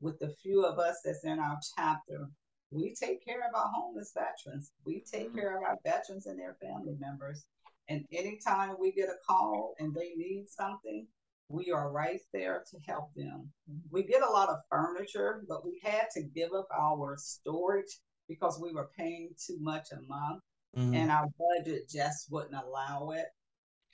with 0.00 0.18
the 0.18 0.34
few 0.42 0.64
of 0.64 0.78
us 0.78 1.00
that's 1.04 1.24
in 1.24 1.38
our 1.38 1.58
chapter, 1.76 2.28
we 2.72 2.94
take 2.94 3.24
care 3.24 3.40
of 3.40 3.54
our 3.54 3.70
homeless 3.74 4.12
veterans. 4.14 4.72
We 4.84 5.04
take 5.10 5.28
mm-hmm. 5.28 5.38
care 5.38 5.56
of 5.56 5.62
our 5.62 5.78
veterans 5.84 6.26
and 6.26 6.38
their 6.38 6.56
family 6.60 6.96
members. 6.98 7.44
And 7.88 8.04
anytime 8.12 8.76
we 8.80 8.92
get 8.92 9.08
a 9.08 9.16
call 9.26 9.74
and 9.78 9.94
they 9.94 10.12
need 10.16 10.46
something, 10.48 11.06
we 11.48 11.70
are 11.70 11.90
right 11.90 12.20
there 12.32 12.64
to 12.70 12.78
help 12.86 13.12
them. 13.14 13.50
We 13.90 14.04
get 14.04 14.22
a 14.22 14.30
lot 14.30 14.48
of 14.48 14.60
furniture, 14.70 15.44
but 15.48 15.64
we 15.64 15.80
had 15.82 16.06
to 16.14 16.22
give 16.22 16.52
up 16.54 16.68
our 16.74 17.16
storage 17.18 17.98
because 18.28 18.58
we 18.60 18.72
were 18.72 18.90
paying 18.96 19.30
too 19.36 19.58
much 19.60 19.88
a 19.92 20.00
month 20.08 20.42
mm-hmm. 20.76 20.94
and 20.94 21.10
our 21.10 21.28
budget 21.38 21.90
just 21.90 22.30
wouldn't 22.30 22.54
allow 22.54 23.10
it. 23.10 23.26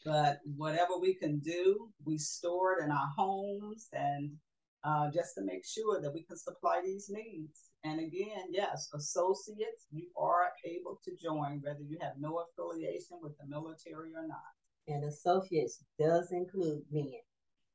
But 0.04 0.38
whatever 0.56 0.98
we 1.00 1.14
can 1.14 1.40
do, 1.40 1.88
we 2.04 2.18
store 2.18 2.78
it 2.78 2.84
in 2.84 2.92
our 2.92 3.10
homes 3.16 3.88
and 3.92 4.30
uh, 4.84 5.10
just 5.12 5.34
to 5.34 5.42
make 5.42 5.66
sure 5.66 6.00
that 6.00 6.14
we 6.14 6.22
can 6.22 6.36
supply 6.36 6.80
these 6.84 7.10
needs. 7.10 7.67
And 7.84 8.00
again, 8.00 8.46
yes, 8.50 8.88
associates, 8.94 9.86
you 9.90 10.08
are 10.16 10.50
able 10.64 11.00
to 11.04 11.12
join 11.16 11.60
whether 11.62 11.80
you 11.80 11.96
have 12.00 12.14
no 12.18 12.42
affiliation 12.44 13.18
with 13.22 13.32
the 13.38 13.46
military 13.46 14.10
or 14.14 14.26
not. 14.26 14.38
And 14.88 15.04
associates 15.04 15.84
does 15.98 16.32
include 16.32 16.82
men. 16.90 17.12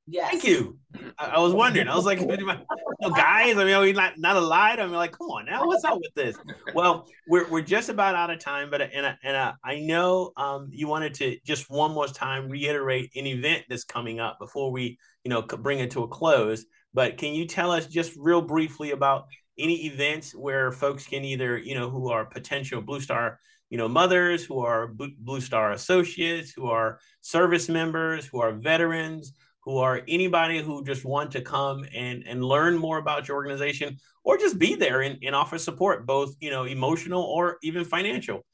Yes. 0.06 0.32
Thank 0.32 0.44
you. 0.44 0.78
I, 1.18 1.28
I, 1.28 1.40
was 1.40 1.54
wondering. 1.54 1.88
I 1.88 1.96
was 1.96 2.06
like, 2.06 2.20
no, 3.02 3.10
guys. 3.12 3.58
I 3.58 3.64
mean, 3.64 3.74
are 3.74 3.82
we 3.82 3.94
not 3.94 4.18
not 4.18 4.36
alive? 4.36 4.80
I 4.80 4.84
mean, 4.84 4.96
like, 4.96 5.14
come 5.14 5.28
on 5.28 5.46
now. 5.46 5.66
What's 5.66 5.86
up 5.86 5.98
with 5.98 6.14
this? 6.14 6.36
Well, 6.76 7.08
we're 7.30 7.50
we're 7.50 7.62
just 7.62 7.88
about 7.88 8.14
out 8.16 8.30
of 8.30 8.40
time, 8.40 8.70
but 8.70 8.82
and 8.82 9.06
I, 9.06 9.18
and 9.24 9.38
I, 9.38 9.54
I 9.64 9.80
know 9.80 10.32
um 10.36 10.68
you 10.72 10.90
wanted 10.90 11.14
to 11.16 11.38
just 11.46 11.70
one 11.70 11.94
more 11.94 12.08
time 12.08 12.50
reiterate 12.50 13.12
an 13.16 13.28
event 13.28 13.64
that's 13.70 13.86
coming 13.86 14.20
up 14.20 14.40
before 14.40 14.72
we 14.72 14.98
you 15.24 15.30
know 15.30 15.42
bring 15.42 15.80
it 15.80 15.92
to 15.92 16.04
a 16.04 16.08
close. 16.10 16.66
But 16.94 17.18
can 17.18 17.34
you 17.34 17.48
tell 17.48 17.72
us 17.72 17.88
just 17.88 18.14
real 18.18 18.42
briefly 18.42 18.92
about 18.92 19.28
any 19.58 19.86
events 19.86 20.34
where 20.34 20.72
folks 20.72 21.06
can 21.06 21.24
either 21.24 21.58
you 21.58 21.76
know 21.76 21.90
who 21.90 22.10
are 22.10 22.26
potential 22.26 22.82
Blue 22.82 23.02
Star 23.02 23.40
you 23.70 23.78
know 23.78 23.88
mothers, 23.88 24.44
who 24.46 24.60
are 24.60 24.88
Blue 24.88 25.42
Star 25.42 25.72
associates, 25.72 26.52
who 26.52 26.68
are 26.68 27.00
service 27.22 27.70
members, 27.70 28.26
who 28.26 28.40
are 28.40 28.52
veterans 28.52 29.34
who 29.66 29.78
are 29.78 30.02
anybody 30.10 30.62
who 30.62 30.84
just 30.84 31.06
want 31.06 31.32
to 31.32 31.42
come 31.42 31.86
and 31.94 32.24
and 32.28 32.44
learn 32.44 32.78
more 32.78 32.98
about 32.98 33.28
your 33.28 33.38
organization 33.38 33.98
or 34.24 34.38
just 34.38 34.60
be 34.60 34.76
there 34.76 35.02
and, 35.02 35.18
and 35.24 35.36
offer 35.36 35.58
support 35.58 36.06
both 36.06 36.36
you 36.40 36.52
know 36.52 36.66
emotional 36.66 37.24
or 37.24 37.58
even 37.64 37.86
financial. 37.86 38.46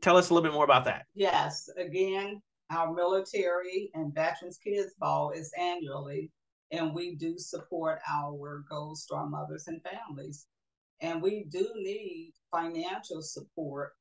Tell 0.00 0.16
us 0.16 0.30
a 0.30 0.34
little 0.34 0.48
bit 0.48 0.54
more 0.54 0.64
about 0.64 0.84
that. 0.84 1.06
Yes. 1.14 1.68
Again 1.76 2.40
our 2.70 2.92
military 2.94 3.90
and 3.94 4.14
veterans 4.14 4.58
kids 4.58 4.94
ball 4.98 5.30
is 5.30 5.52
annually 5.60 6.30
and 6.72 6.94
we 6.94 7.14
do 7.14 7.38
support 7.38 8.00
our 8.10 8.64
gold 8.68 8.98
star 8.98 9.28
mothers 9.28 9.68
and 9.68 9.80
families 9.82 10.46
and 11.02 11.20
we 11.20 11.44
do 11.50 11.68
need 11.74 12.32
financial 12.50 13.22
support 13.22 13.92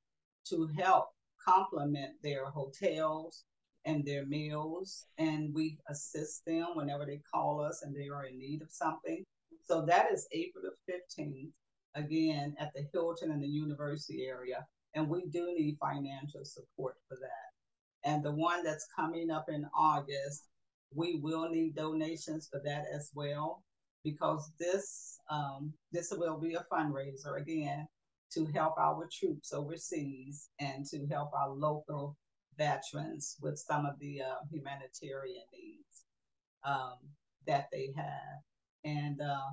to 0.45 0.67
help 0.77 1.10
complement 1.43 2.12
their 2.21 2.45
hotels 2.45 3.43
and 3.86 4.05
their 4.05 4.25
meals, 4.27 5.07
and 5.17 5.51
we 5.53 5.79
assist 5.89 6.45
them 6.45 6.67
whenever 6.75 7.03
they 7.03 7.19
call 7.34 7.60
us 7.60 7.81
and 7.81 7.95
they 7.95 8.07
are 8.10 8.25
in 8.25 8.38
need 8.38 8.62
of 8.62 8.69
something. 8.69 9.25
So 9.65 9.84
that 9.88 10.12
is 10.12 10.27
April 10.31 10.63
the 10.63 10.93
15th, 10.93 11.49
again 11.95 12.55
at 12.60 12.71
the 12.75 12.86
Hilton 12.93 13.31
and 13.31 13.41
the 13.41 13.47
University 13.47 14.27
area, 14.27 14.65
and 14.93 15.10
we 15.10 15.25
do 15.31 15.53
need 15.57 15.77
financial 15.79 16.45
support 16.45 16.95
for 17.07 17.17
that. 17.19 18.07
And 18.07 18.23
the 18.23 18.31
one 18.31 18.63
that's 18.63 18.88
coming 18.95 19.31
up 19.31 19.45
in 19.49 19.65
August, 19.75 20.49
we 20.93 21.19
will 21.21 21.49
need 21.49 21.75
donations 21.75 22.47
for 22.51 22.62
that 22.65 22.86
as 22.93 23.12
well, 23.13 23.63
because 24.04 24.51
this 24.60 25.19
um, 25.30 25.73
this 25.91 26.12
will 26.15 26.39
be 26.39 26.56
a 26.56 26.65
fundraiser 26.71 27.39
again 27.39 27.88
to 28.34 28.45
help 28.47 28.77
our 28.77 29.08
troops 29.12 29.54
overseas 29.54 30.49
and 30.60 30.86
to 30.86 31.06
help 31.08 31.32
our 31.34 31.49
local 31.49 32.15
veterans 32.58 33.38
with 33.41 33.58
some 33.58 33.86
of 33.86 33.97
the 33.99 34.21
uh, 34.21 34.36
humanitarian 34.51 35.43
needs 35.54 36.04
um, 36.63 36.95
that 37.47 37.67
they 37.71 37.89
have. 37.95 38.41
And 38.84 39.19
uh, 39.21 39.49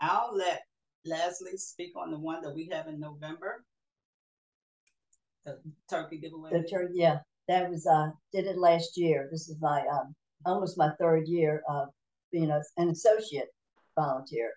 I'll 0.00 0.36
let 0.36 0.62
Leslie 1.04 1.56
speak 1.56 1.92
on 1.96 2.10
the 2.10 2.18
one 2.18 2.42
that 2.42 2.54
we 2.54 2.68
have 2.72 2.88
in 2.88 2.98
November. 2.98 3.64
The 5.44 5.58
turkey 5.88 6.18
giveaway. 6.18 6.50
The 6.50 6.68
turkey, 6.68 6.94
yeah, 6.94 7.18
that 7.46 7.70
was 7.70 7.86
uh 7.86 8.10
did 8.32 8.46
it 8.46 8.58
last 8.58 8.96
year. 8.96 9.28
This 9.30 9.48
is 9.48 9.56
my 9.60 9.80
um 9.86 10.14
almost 10.46 10.78
my 10.78 10.90
third 10.98 11.28
year 11.28 11.62
of 11.68 11.88
being 12.32 12.50
a, 12.50 12.62
an 12.76 12.88
associate 12.88 13.48
volunteer. 13.98 14.52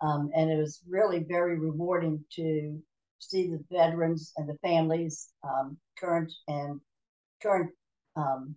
Um, 0.00 0.30
and 0.34 0.50
it 0.50 0.56
was 0.56 0.80
really 0.88 1.20
very 1.20 1.58
rewarding 1.58 2.24
to 2.36 2.80
see 3.18 3.48
the 3.48 3.62
veterans 3.70 4.32
and 4.36 4.48
the 4.48 4.56
families, 4.62 5.32
um, 5.42 5.76
current 5.98 6.32
and 6.46 6.80
current 7.42 7.70
um, 8.16 8.54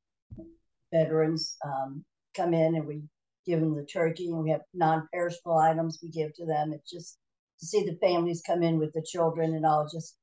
veterans, 0.94 1.58
um, 1.66 2.04
come 2.36 2.54
in 2.54 2.76
and 2.76 2.86
we 2.86 3.02
give 3.46 3.60
them 3.60 3.76
the 3.76 3.86
turkey 3.86 4.28
and 4.28 4.44
we 4.44 4.52
have 4.52 4.62
non-perishable 4.74 5.58
items 5.58 6.00
we 6.02 6.10
give 6.10 6.34
to 6.36 6.46
them. 6.46 6.74
It's 6.74 6.92
just 6.92 7.18
to 7.60 7.66
see 7.66 7.84
the 7.84 7.98
families 7.98 8.44
come 8.46 8.62
in 8.62 8.78
with 8.78 8.94
the 8.94 9.02
children 9.02 9.56
and 9.56 9.66
all, 9.66 9.88
just 9.92 10.16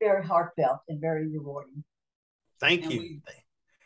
very 0.00 0.24
heartfelt 0.24 0.80
and 0.88 1.00
very 1.00 1.28
rewarding. 1.28 1.82
Thank 2.60 2.84
And 2.84 2.92
you. 2.92 3.00
we- 3.00 3.22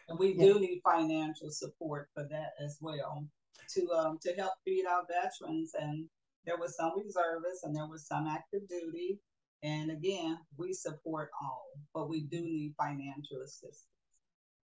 And 0.09 0.19
we 0.19 0.33
Yeah. 0.33 0.55
do 0.55 0.61
need 0.61 0.81
financial 0.83 1.51
support 1.51 2.09
for 2.15 2.25
that 2.25 2.55
as 2.59 2.79
well 2.81 3.27
to 3.75 3.93
um 3.93 4.19
to 4.21 4.33
help 4.35 4.55
feed 4.65 4.87
our 4.87 5.05
veterans. 5.07 5.75
And 5.75 6.09
there 6.45 6.57
was 6.57 6.77
some 6.77 6.99
reservists 6.99 7.65
and 7.65 7.77
there 7.77 7.87
was 7.87 8.07
some 8.07 8.27
active 8.27 8.67
duty. 8.69 9.21
And 9.63 9.91
again, 9.91 10.39
we 10.57 10.73
support 10.73 11.31
all, 11.43 11.73
but 11.93 12.09
we 12.09 12.23
do 12.23 12.41
need 12.41 12.75
financial 12.77 13.43
assistance. 13.43 13.87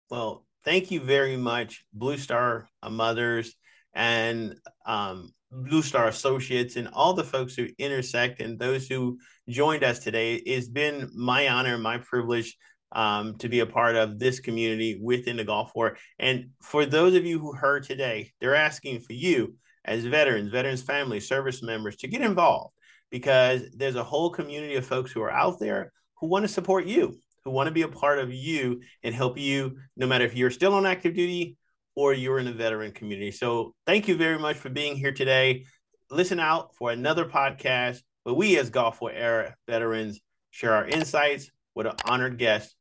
Well, 0.09 0.47
thank 0.65 0.91
you 0.91 1.01
very 1.01 1.37
much, 1.37 1.85
Blue 1.93 2.17
Star 2.17 2.69
uh, 2.83 2.91
Mothers 2.91 3.57
and 3.93 4.57
um, 4.87 5.35
Blue 5.51 5.83
Star 5.83 6.09
Associates, 6.09 6.77
and 6.77 6.89
all 6.89 7.15
the 7.15 7.25
folks 7.25 7.55
who 7.55 7.69
intersect 7.79 8.41
and 8.41 8.59
those 8.59 8.87
who 8.87 9.19
joined 9.49 9.83
us 9.85 9.99
today. 9.99 10.37
It's 10.37 10.69
been 10.69 11.11
my 11.15 11.49
honor 11.49 11.75
and 11.75 11.83
my 11.83 11.99
privilege 11.99 12.57
um, 12.93 13.37
to 13.39 13.49
be 13.49 13.61
a 13.61 13.67
part 13.67 13.97
of 13.97 14.19
this 14.19 14.41
community 14.41 14.99
within 15.03 15.37
the 15.37 15.45
Gulf 15.45 15.73
War. 15.75 15.97
And 16.19 16.51
for 16.63 16.87
those 16.87 17.15
of 17.15 17.25
you 17.25 17.39
who 17.39 17.53
heard 17.53 17.85
today, 17.85 18.33
they're 18.41 18.55
asking 18.55 19.01
for 19.01 19.13
you 19.13 19.57
as 19.85 20.05
veterans, 20.05 20.51
veterans 20.51 20.83
families, 20.83 21.29
service 21.29 21.63
members 21.63 21.97
to 21.97 22.09
get 22.09 22.23
involved 22.23 22.75
because 23.11 23.63
there's 23.77 23.97
a 23.97 24.05
whole 24.05 24.31
community 24.31 24.77
of 24.77 24.87
folks 24.87 25.13
who 25.13 25.23
are 25.23 25.31
out 25.31 25.59
there 25.61 25.93
who 26.17 26.27
want 26.27 26.45
to 26.45 26.49
support 26.49 26.87
you, 26.87 27.19
who 27.45 27.51
want 27.51 27.67
to 27.67 27.73
be 27.73 27.83
a 27.83 27.89
part 27.89 28.19
of 28.19 28.33
you 28.33 28.81
and 29.03 29.15
help 29.15 29.39
you, 29.39 29.77
no 29.97 30.07
matter 30.07 30.25
if 30.25 30.35
you're 30.35 30.51
still 30.51 30.75
on 30.75 30.87
active 30.87 31.15
duty 31.15 31.57
or 31.95 32.13
you're 32.13 32.39
in 32.39 32.47
the 32.47 32.53
veteran 32.53 32.93
community. 32.93 33.31
So 33.31 33.75
thank 33.87 34.09
you 34.09 34.17
very 34.17 34.39
much 34.39 34.57
for 34.57 34.69
being 34.69 34.97
here 34.97 35.13
today. 35.13 35.65
Listen 36.11 36.41
out 36.41 36.75
for 36.75 36.91
another 36.91 37.25
podcast 37.25 38.01
where 38.25 38.35
we, 38.35 38.59
as 38.59 38.71
Gulf 38.71 39.01
War 39.01 39.13
era 39.13 39.55
veterans, 39.67 40.21
share 40.51 40.75
our 40.75 40.87
insights 40.87 41.51
with 41.75 41.87
an 41.87 41.95
honored 42.05 42.37
guest 42.39 42.75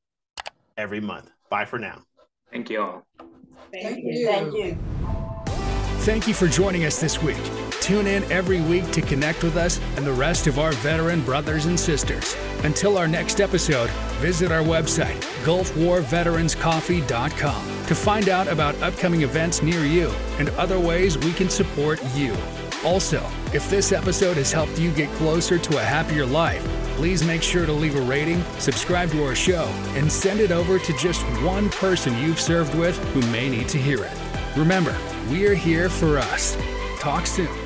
every 0.77 0.99
month. 0.99 1.29
Bye 1.49 1.63
for 1.65 1.79
now. 1.79 2.03
Thank 2.51 2.69
you 2.69 2.81
all. 2.81 3.07
Thank, 3.71 3.85
Thank 3.85 4.03
you. 4.03 4.11
you. 4.11 4.27
Thank 4.27 4.53
you. 4.53 4.77
Thank 6.03 6.27
you 6.27 6.33
for 6.33 6.47
joining 6.47 6.83
us 6.83 6.99
this 6.99 7.23
week. 7.23 7.39
Tune 7.79 8.07
in 8.07 8.29
every 8.31 8.59
week 8.61 8.91
to 8.91 9.01
connect 9.01 9.41
with 9.43 9.55
us 9.55 9.79
and 9.95 10.05
the 10.05 10.11
rest 10.11 10.47
of 10.47 10.59
our 10.59 10.73
veteran 10.73 11.21
brothers 11.21 11.65
and 11.65 11.79
sisters. 11.79 12.35
Until 12.63 12.97
our 12.97 13.07
next 13.07 13.39
episode, 13.39 13.89
visit 14.19 14.51
our 14.51 14.63
website, 14.63 15.17
GulfWarVeteransCoffee.com, 15.45 17.85
to 17.85 17.95
find 17.95 18.27
out 18.29 18.47
about 18.47 18.75
upcoming 18.81 19.21
events 19.21 19.61
near 19.63 19.85
you 19.85 20.09
and 20.39 20.49
other 20.51 20.79
ways 20.79 21.17
we 21.17 21.31
can 21.33 21.49
support 21.49 22.01
you. 22.15 22.35
Also, 22.83 23.25
if 23.53 23.69
this 23.69 23.91
episode 23.93 24.35
has 24.37 24.51
helped 24.51 24.77
you 24.77 24.91
get 24.91 25.09
closer 25.11 25.57
to 25.57 25.77
a 25.77 25.81
happier 25.83 26.25
life, 26.25 26.63
please 26.95 27.23
make 27.23 27.41
sure 27.41 27.65
to 27.65 27.73
leave 27.73 27.95
a 27.95 28.01
rating, 28.01 28.43
subscribe 28.59 29.11
to 29.11 29.23
our 29.23 29.35
show, 29.35 29.65
and 29.95 30.11
send 30.11 30.39
it 30.39 30.51
over 30.51 30.79
to 30.79 30.93
just 30.97 31.21
one 31.43 31.69
person 31.69 32.17
you've 32.19 32.39
served 32.39 32.75
with 32.75 32.97
who 33.13 33.21
may 33.31 33.49
need 33.49 33.67
to 33.69 33.77
hear 33.77 34.03
it. 34.03 34.17
Remember, 34.55 34.95
we're 35.29 35.55
here 35.55 35.89
for 35.89 36.17
us. 36.17 36.57
Talk 36.99 37.25
soon. 37.25 37.62